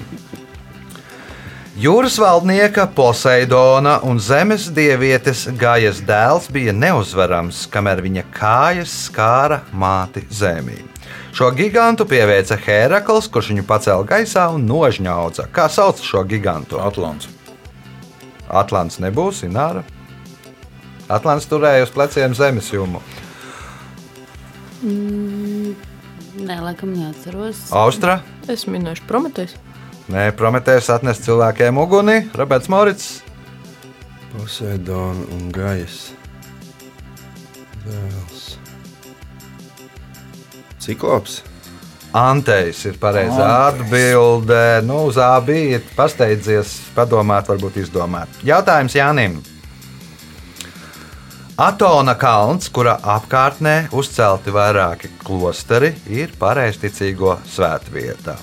Jūras 1.74 2.20
valdnieka 2.22 2.84
Poseidona 2.94 3.96
un 4.06 4.20
zemes 4.22 4.68
dievietes 4.76 5.48
Gajas 5.58 6.04
dēls 6.06 6.46
bija 6.54 6.70
neuzvarams, 6.70 7.64
kamēr 7.74 8.04
viņa 8.06 8.24
kājas 8.36 8.94
skāra 9.08 9.64
māti 9.74 10.22
zemī. 10.30 10.78
Šo 11.34 11.50
gigantu 11.58 12.06
pieveica 12.06 12.60
Hērakls, 12.62 13.26
kurš 13.34 13.50
viņu 13.56 13.66
pacēla 13.66 14.06
gaisā 14.06 14.46
un 14.54 14.70
nožņauca. 14.70 15.48
Kā 15.50 15.66
sauc 15.66 15.98
šo 16.06 16.22
gigantu? 16.30 16.78
Atlants. 16.78 17.32
Atlants 18.54 19.02
nebūs, 19.02 19.42
Ināra. 19.50 19.82
Atlants 21.10 21.50
turēja 21.50 21.90
uz 21.90 21.98
pleciem 21.98 22.38
zemes 22.38 22.70
jumu. 22.70 23.02
Nē, 24.86 26.62
laikam 26.70 26.94
neatceros. 26.94 27.72
Austra. 27.74 28.22
Es 28.46 28.70
minēšu 28.70 29.10
Prometējs. 29.10 29.63
Nē, 30.12 30.32
Prometējs 30.36 30.90
atnes 30.92 31.22
cilvēkiem 31.24 31.78
uguni. 31.80 32.18
Roberts 32.36 32.68
Morits. 32.68 33.08
Poseidona 34.34 35.24
un 35.32 35.48
Gajas. 35.54 36.12
Dēls. 37.86 38.44
Ciklops. 40.84 41.40
Antejs 42.14 42.84
ir 42.90 43.00
pareizā 43.02 43.48
atbilde. 43.70 44.60
Nu, 44.86 45.06
uz 45.08 45.18
abi 45.18 45.72
ir 45.78 45.88
pasteidzies, 45.96 46.76
padomāt, 46.94 47.48
varbūt 47.50 47.80
izdomāt. 47.86 48.30
Jautājums 48.46 48.94
Jānim. 49.00 49.40
Atona 51.58 52.18
kalns, 52.20 52.68
kura 52.74 52.98
apkārtnē 53.16 53.92
uzcelti 53.94 54.54
vairāki 54.54 55.12
klosteri, 55.24 55.94
ir 56.10 56.34
pareizticīgo 56.42 57.38
svētvieta. 57.50 58.36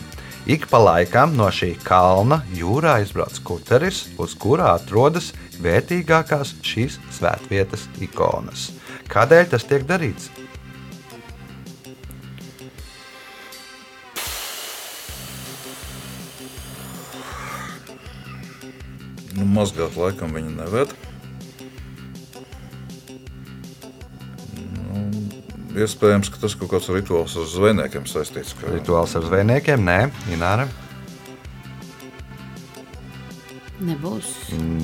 Ik 0.50 0.64
pa 0.66 0.80
laikam 0.82 1.36
no 1.38 1.44
šī 1.54 1.76
kalna 1.86 2.40
jūrā 2.58 2.96
izbrauc 3.04 3.36
kuteris, 3.46 4.00
uz 4.18 4.32
kurā 4.34 4.72
atrodas 4.74 5.28
vērtīgākās 5.62 6.56
šīs 6.66 6.96
svētvietas 7.14 7.84
ikonas. 8.02 8.64
Kādēļ 9.12 9.46
tas 9.52 9.68
tiek 9.70 9.84
darīts? 9.86 10.26
Nu, 19.38 19.46
mazgāt 19.54 19.94
laikam 19.94 20.34
viņa 20.34 20.56
neved. 20.64 20.98
Iespējams, 25.78 26.30
ka 26.32 26.40
tas 26.42 26.56
kaut 26.58 26.72
kāds 26.74 26.90
rituāls 26.92 27.36
ar 27.38 27.48
zvejniekiem 27.50 28.06
saistīts. 28.10 28.54
Ka... 28.58 28.70
Rituāls 28.74 29.16
ar 29.18 29.26
zvejniekiem? 29.26 29.84
Nē, 29.86 29.98
Ināra. 30.34 30.68
Nebūs. 33.80 34.32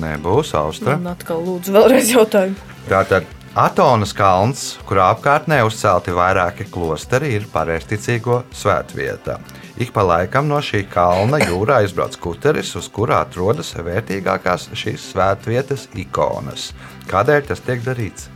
Nebūs 0.01 0.53
Austra. 0.57 0.97
Man 0.97 1.13
atkal 1.13 1.43
lūdzu 1.45 1.75
vēlreiz 1.75 2.13
jautājumu. 2.15 2.57
Tātad 2.89 3.27
Atonas 3.57 4.11
kalns, 4.13 4.63
kurā 4.85 5.07
apkārtnē 5.15 5.63
uzcelti 5.65 6.13
vairāki 6.13 6.67
klosteri, 6.69 7.31
ir 7.37 7.47
pareizticīgo 7.49 8.43
svētvieta. 8.53 9.39
Ik 9.81 9.93
pa 9.93 10.03
laikam 10.05 10.45
no 10.49 10.59
šī 10.61 10.83
kalna 10.89 11.39
jūrā 11.41 11.79
izbrauc 11.85 12.17
kuteris, 12.21 12.75
uz 12.77 12.89
kurā 12.93 13.23
atrodas 13.25 13.73
vērtīgākās 13.77 14.69
šīs 14.77 15.11
svētvietas 15.11 15.87
ikonas. 15.97 16.71
Kādēļ 17.09 17.45
tas 17.49 17.61
tiek 17.65 17.81
darīts? 17.85 18.29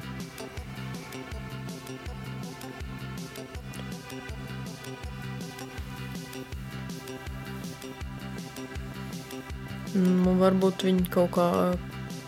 Nu, 9.98 10.36
varbūt 10.40 10.86
viņi 10.88 11.10
kaut 11.12 11.34
kā 11.36 11.50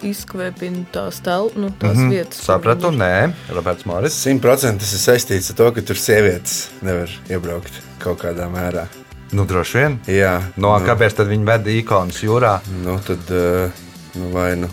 izkvēpina 0.04 0.84
tās, 0.92 1.22
tel, 1.24 1.50
nu, 1.56 1.70
tās 1.80 1.96
mm 1.96 2.04
-hmm. 2.04 2.10
vietas. 2.12 2.42
Sapratu, 2.44 2.92
nē, 2.92 3.32
Roberts 3.56 3.86
Morris. 3.86 4.18
Simtprocentīgi 4.26 4.80
tas 4.84 4.94
ir 4.94 5.00
saistīts 5.00 5.50
ar 5.52 5.56
to, 5.56 5.72
ka 5.72 5.82
tur 5.82 5.96
sievietes 5.96 6.70
nevar 6.82 7.10
iebraukt 7.30 7.82
kaut 8.00 8.20
kādā 8.24 8.50
mērā. 8.52 8.88
Nu, 9.32 9.46
droši 9.46 9.78
vien. 9.78 10.00
Jā, 10.08 10.42
No, 10.58 10.78
nu, 10.78 10.86
kāpēc 10.86 11.16
tad 11.18 11.28
viņi 11.28 11.46
veda 11.46 11.70
ikonas 11.70 12.24
jūrā? 12.24 12.60
nu, 12.84 13.00
tad 13.08 13.32
eh, 13.32 13.72
nu, 14.16 14.30
vai 14.34 14.56
nu 14.56 14.70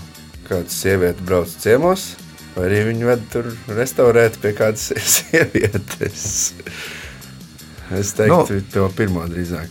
kāda 0.49 0.69
sieviete 0.69 1.23
brauc 1.23 1.49
ciemos, 1.49 2.17
vai 2.57 2.67
arī 2.67 2.85
viņi 2.91 3.05
ved 3.05 3.23
tur 3.33 3.53
restaurēt 3.69 4.41
pie 4.43 4.53
kādas 4.53 4.93
sievietes. 5.15 6.55
Es 7.91 8.13
teiktu, 8.19 8.59
nu, 8.59 8.67
to 8.73 8.89
pirmo 8.97 9.25
drīzāk. 9.31 9.71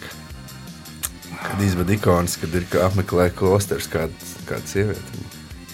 Izved 1.60 1.90
ikonas, 1.92 2.38
kad 2.40 2.54
ir 2.56 2.64
kā 2.72 2.86
apmeklē 2.88 3.30
klosters 3.36 3.90
kāda, 3.92 4.16
kāda 4.48 4.70
sieviete. 4.70 5.26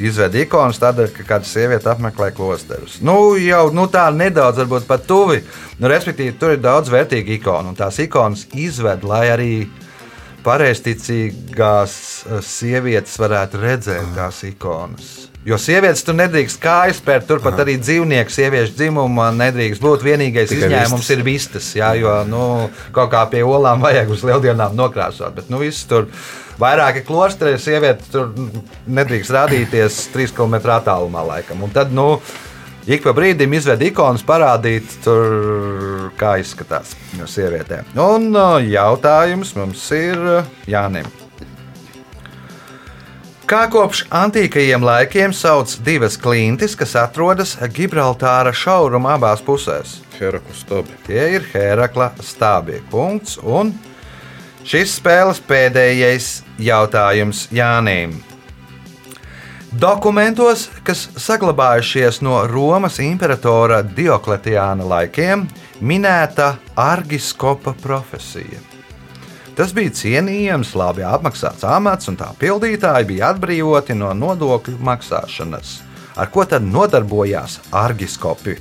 Izveda 0.01 0.41
ikonas 0.41 0.79
tādēļ, 0.81 1.11
ka 1.15 1.25
kāda 1.29 1.47
sieviete 1.47 1.87
apmeklē 1.91 2.31
klosterus. 2.35 2.97
Nu, 3.05 3.35
jau 3.39 3.69
nu, 3.75 3.85
tā 3.91 4.09
nedaudz, 4.11 4.59
varbūt 4.63 4.87
pat 4.89 5.05
tuvi. 5.07 5.39
Nu, 5.79 5.87
respektīvi, 5.91 6.33
tur 6.39 6.55
ir 6.55 6.63
daudz 6.63 6.91
vērtīgu 6.91 7.37
ikonu, 7.37 7.71
un 7.71 7.79
tās 7.79 8.01
ikonas 8.03 8.43
izved, 8.59 9.05
lai 9.07 9.23
arī 9.31 9.51
pareizticīgās 10.45 11.95
eh, 12.25 12.41
sievietes 12.43 13.15
varētu 13.21 13.61
redzēt 13.63 14.11
tās 14.17 14.43
ikonas. 14.49 15.13
Jo 15.45 15.59
sievietes 15.61 16.01
tur 16.01 16.15
nedrīkst 16.17 16.57
kājas 16.57 16.97
spērt, 16.97 17.27
turpat 17.29 17.59
arī 17.61 17.75
dzīvnieku 17.77 18.33
sieviešu 18.33 18.73
dzimuma 18.79 19.27
nedrīkst 19.35 19.83
būt. 19.83 20.05
Vienīgais 20.07 20.49
Tikai 20.49 20.71
izņēmums 20.71 21.03
vistas. 21.03 21.11
ir 21.13 21.21
vistas, 21.27 21.67
jā, 21.77 21.91
jo 21.99 22.15
nu, 22.25 22.41
kaut 22.95 23.11
kā 23.13 23.21
pie 23.29 23.43
olām 23.45 23.83
vajag 23.85 24.09
uz 24.15 24.23
lieldienām 24.25 24.73
nokrāsot. 24.73 25.35
Bet 25.37 25.53
nu, 25.53 25.61
viss 25.61 25.85
tur 25.85 26.09
vairāki 26.57 27.05
klosteri, 27.05 27.59
sieviete 27.61 28.09
tur 28.09 28.33
nedrīkst 28.89 29.35
rādīties 29.37 30.01
3 30.15 30.33
km 30.33 30.57
attālumā 30.79 31.27
laikam. 31.29 31.61
Un 31.67 31.77
tad, 31.77 31.93
nu, 31.93 32.15
Ik 32.85 33.01
pa 33.01 33.15
brīdim 33.17 33.49
izved 33.57 33.81
ikonas, 33.81 34.21
parādīt, 34.21 34.91
tur, 35.01 36.11
kā 36.21 36.35
izskatās 36.37 36.93
no 37.17 37.25
sievietēm. 37.25 37.95
Un 37.97 38.29
uh, 38.37 38.59
jautājums 38.61 39.55
mums 39.57 39.87
ir 39.97 40.21
uh, 40.21 40.51
Jānim. 40.69 41.09
Kā 43.45 43.67
kopš 43.69 44.07
antīkajiem 44.09 44.81
laikiem 44.81 45.33
sauc 45.37 45.69
divas 45.85 46.15
klintis, 46.17 46.73
kas 46.73 46.95
atrodas 46.97 47.51
Gibraltāra 47.75 48.49
šauruma 48.49 49.11
abās 49.19 49.43
pusēs? 49.45 49.99
Heraklis 50.17 50.63
stabi. 50.63 50.95
Tie 51.05 51.27
ir 51.35 51.45
Herakla 51.51 52.07
stābi. 52.25 52.79
Punkts. 52.89 53.37
Un 53.37 53.69
šis 54.65 54.97
spēles 54.97 55.43
pēdējais 55.45 56.31
jautājums 56.57 57.45
Jānim. 57.53 58.17
Dokumentos, 59.77 60.71
kas 60.81 61.05
saglabājušies 61.13 62.23
no 62.25 62.39
Romas 62.49 62.97
imperatora 62.97 63.83
Diokletiāna 63.85 64.89
laikiem, 64.89 65.45
minēta 65.85 66.55
argiskopa 66.73 67.77
profesija. 67.77 68.74
Tas 69.55 69.71
bija 69.71 69.87
cienījams, 69.95 70.73
labi 70.75 71.05
apmaksāts 71.07 71.63
amats, 71.63 72.09
un 72.11 72.17
tā 72.19 72.27
pildītāji 72.35 73.07
bija 73.07 73.29
atbrīvoti 73.31 73.95
no 73.95 74.09
nodokļu 74.11 74.81
maksāšanas. 74.83 75.77
Ar 76.19 76.27
ko 76.31 76.43
tad 76.43 76.65
nodarbojās 76.67 77.61
argiskopi? 77.71 78.57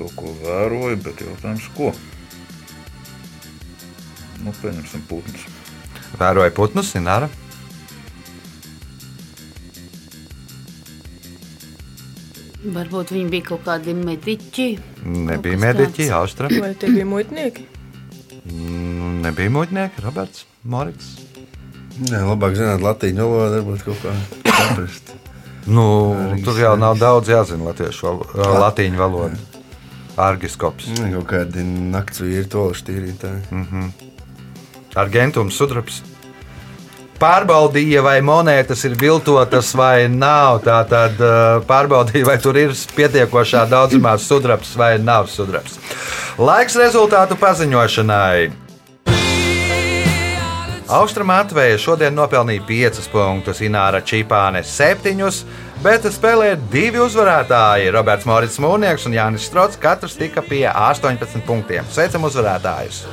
Kaut 0.00 0.16
ko 0.16 0.32
vēroju, 0.40 1.02
bet 1.04 1.20
jautājums, 1.20 1.68
ko? 1.76 1.92
Nu, 4.40 4.56
pieņemsim 4.62 5.04
putnus. 5.04 5.44
Vēroja 6.16 6.56
putnus, 6.56 6.96
Ināra. 6.96 7.28
Varbūt 12.60 13.14
viņi 13.14 13.30
bija 13.32 13.46
kaut 13.54 13.62
kādi 13.64 13.94
mediķi. 13.96 14.66
Nebija 15.06 15.54
Kaut 15.56 15.62
mediķi, 15.64 16.02
tāds. 16.04 16.16
Austra. 16.18 16.50
Vai 16.52 16.74
tie 16.76 16.90
bija 16.92 17.06
muitnieki? 17.08 17.64
Nu, 18.50 19.12
Nebija 19.24 19.52
muļķinieki, 19.54 20.04
Roberts 20.04 20.44
Morits. 20.68 21.08
Nē, 22.00 22.20
labāk 22.24 22.56
zināt 22.56 22.84
latīņu 22.84 23.24
valodu, 23.28 23.60
varbūt 23.60 23.84
kaut 23.84 24.04
kā 24.04 24.12
saprast. 24.50 25.14
Nu, 25.68 25.84
tur 26.44 26.60
jau 26.60 26.74
nav 26.80 26.96
daudz 27.00 27.28
jāzina 27.32 27.70
latviešu 27.70 28.14
latīņu 28.36 29.00
valodu. 29.00 29.40
Argiskops. 30.20 30.88
Nu, 30.98 31.08
Kaut 31.18 31.28
kādi 31.32 31.64
nakts 31.64 32.20
vīri 32.20 32.48
tolaši 32.50 32.86
tīrītāji. 32.90 33.62
Argentums 35.00 35.56
sudrabs. 35.56 36.02
Pārbaudīja, 37.20 38.00
vai 38.00 38.16
monētas 38.24 38.80
ir 38.88 38.94
viltotas 38.96 39.74
vai 39.76 40.08
nav. 40.08 40.62
Tā 40.64 40.78
tad 40.88 41.20
uh, 41.20 41.58
pārbaudīja, 41.68 42.24
vai 42.24 42.38
tur 42.40 42.56
ir 42.56 42.72
pietiekošā 42.96 43.66
daudzumā 43.68 44.14
sudrabs 44.16 44.72
vai 44.80 44.94
nav 45.02 45.28
sudrabs. 45.28 45.76
Laiks 46.40 46.78
rezultātu 46.80 47.36
paziņošanai. 47.36 48.70
Austram 50.90 51.30
Atvēja 51.30 51.76
šodien 51.78 52.16
nopelnīja 52.16 52.64
5 52.66 53.12
punktus, 53.12 53.60
Ināra 53.62 54.00
Čipāne 54.02 54.64
7, 54.66 55.44
bet 55.84 56.08
spēlē 56.10 56.56
divi 56.72 56.98
uzvarētāji. 57.04 57.92
Roberts 57.94 58.26
Morits 58.26 58.58
Mūrnieks 58.64 59.06
un 59.06 59.14
Jānis 59.20 59.46
Strots 59.46 59.78
katrs 59.78 60.18
tika 60.18 60.42
pie 60.42 60.64
18 60.72 61.44
punktiem. 61.46 61.86
Sveicam 61.92 62.26
uzvarētājus! 62.26 63.04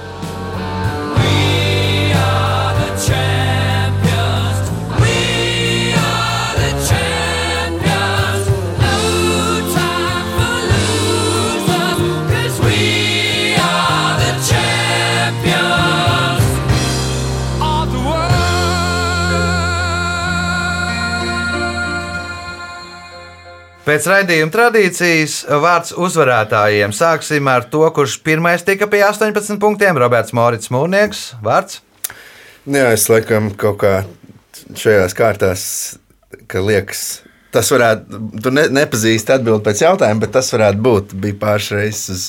Pēc 23.88 24.04
raidījuma 24.12 24.52
tradīcijas 24.52 25.46
vārds 25.64 25.94
uzvarētājiem. 25.96 26.92
Sāksim 26.92 27.48
ar 27.48 27.64
to, 27.72 27.86
kurš 27.96 28.18
pirmais 28.20 28.66
tika 28.68 28.84
pie 28.92 29.00
18 29.08 29.62
punktiem. 29.62 29.96
Roberts 29.96 30.34
Morits 30.36 30.68
Mūrnieks. 30.76 31.22
Vārds. 31.40 31.78
Jā, 32.68 32.90
es 32.92 33.06
laikam 33.08 33.48
kaut 33.56 33.78
kā 33.80 33.94
šajās 34.76 35.16
kārtās, 35.16 35.64
ka 36.52 36.60
liekas, 36.60 37.04
tas 37.56 37.72
varētu, 37.72 38.20
tu 38.44 38.52
ne, 38.52 38.66
nepazīsti 38.76 39.38
atbildēt 39.38 39.70
pēc 39.70 39.86
jautājuma, 39.86 40.20
bet 40.26 40.36
tas 40.36 40.52
varētu 40.52 40.84
būt. 40.84 41.16
Bija 41.24 41.40
pāris 41.46 41.70
reizes 41.78 42.10
uz, 42.12 42.26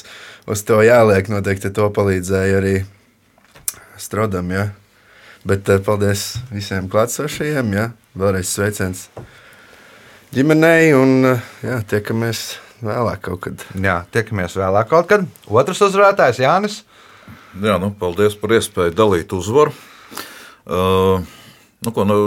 uz 0.55 0.63
to 0.69 0.79
jāliek, 0.87 1.27
noteikti 1.33 1.73
to 1.75 1.89
palīdzēja 1.99 2.61
arī 2.61 2.77
Strodam. 3.99 4.55
Ja? 4.55 4.69
Bet 5.43 5.67
eh, 5.75 5.83
paldies 5.83 6.37
visiem 6.55 6.87
klātsošajiem, 6.87 7.75
ja? 7.75 7.91
vēlreiz 8.15 8.55
sveiciens 8.55 9.09
ģimenei 10.35 10.93
un 10.97 11.25
eh, 11.29 11.47
jā, 11.65 11.79
tiekamies 11.89 12.43
vēlāk 12.85 13.23
kaut 13.25 13.43
kad. 13.47 13.65
Jā, 13.75 14.03
tiekamies 14.15 14.59
vēlāk 14.59 14.91
kaut 14.91 15.09
kad. 15.11 15.25
Otrs 15.49 15.83
uzvarētājs 15.89 16.43
Jānis. 16.43 16.83
Jā, 17.59 17.79
nu, 17.81 17.91
paldies 17.97 18.37
par 18.39 18.55
iespēju 18.59 18.95
dalīt 18.95 19.33
uzvaru. 19.35 19.73
Uh, 20.69 21.25
nu, 21.81 21.93
ko, 21.97 22.05
nu, 22.05 22.19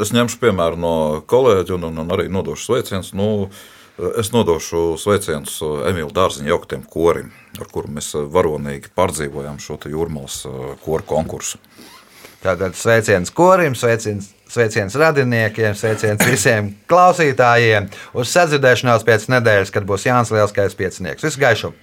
es 0.00 0.12
ņemšu 0.12 0.38
piemēru 0.42 0.78
no 0.78 0.94
kolēģa 1.30 1.74
un, 1.78 1.88
un, 1.88 2.02
un 2.04 2.14
arī 2.14 2.28
nodošu 2.30 2.68
sveicienus. 2.68 3.14
Nu, 3.16 3.48
es 4.20 4.28
nodošu 4.30 4.92
sveicienus 5.00 5.56
Emīļa 5.88 6.12
Dārziņa 6.14 6.52
jauktiem 6.52 6.84
korim, 6.86 7.32
ar 7.58 7.70
kuru 7.72 7.90
mēs 7.96 8.12
varonīgi 8.30 8.92
pārdzīvojām 8.94 9.56
šo 9.64 9.80
jūrmālas 9.88 10.42
koru 10.84 11.08
konkursu. 11.08 11.58
Tātad 12.44 12.76
sveiciens 12.78 13.32
korim, 13.34 13.74
sveiciens, 13.74 14.28
sveiciens 14.52 14.96
radiniekiem, 14.98 15.76
sveiciens 15.78 16.24
visiem 16.28 16.72
klausītājiem. 16.90 17.90
Uz 18.18 18.32
sadzirdēšanos 18.36 19.06
pēc 19.08 19.28
nedēļas, 19.36 19.74
kad 19.74 19.88
būs 19.88 20.08
Jānis 20.08 20.34
Lielskais 20.34 20.78
piecinieks. 20.78 21.28
Visu 21.28 21.44
gaišu! 21.44 21.74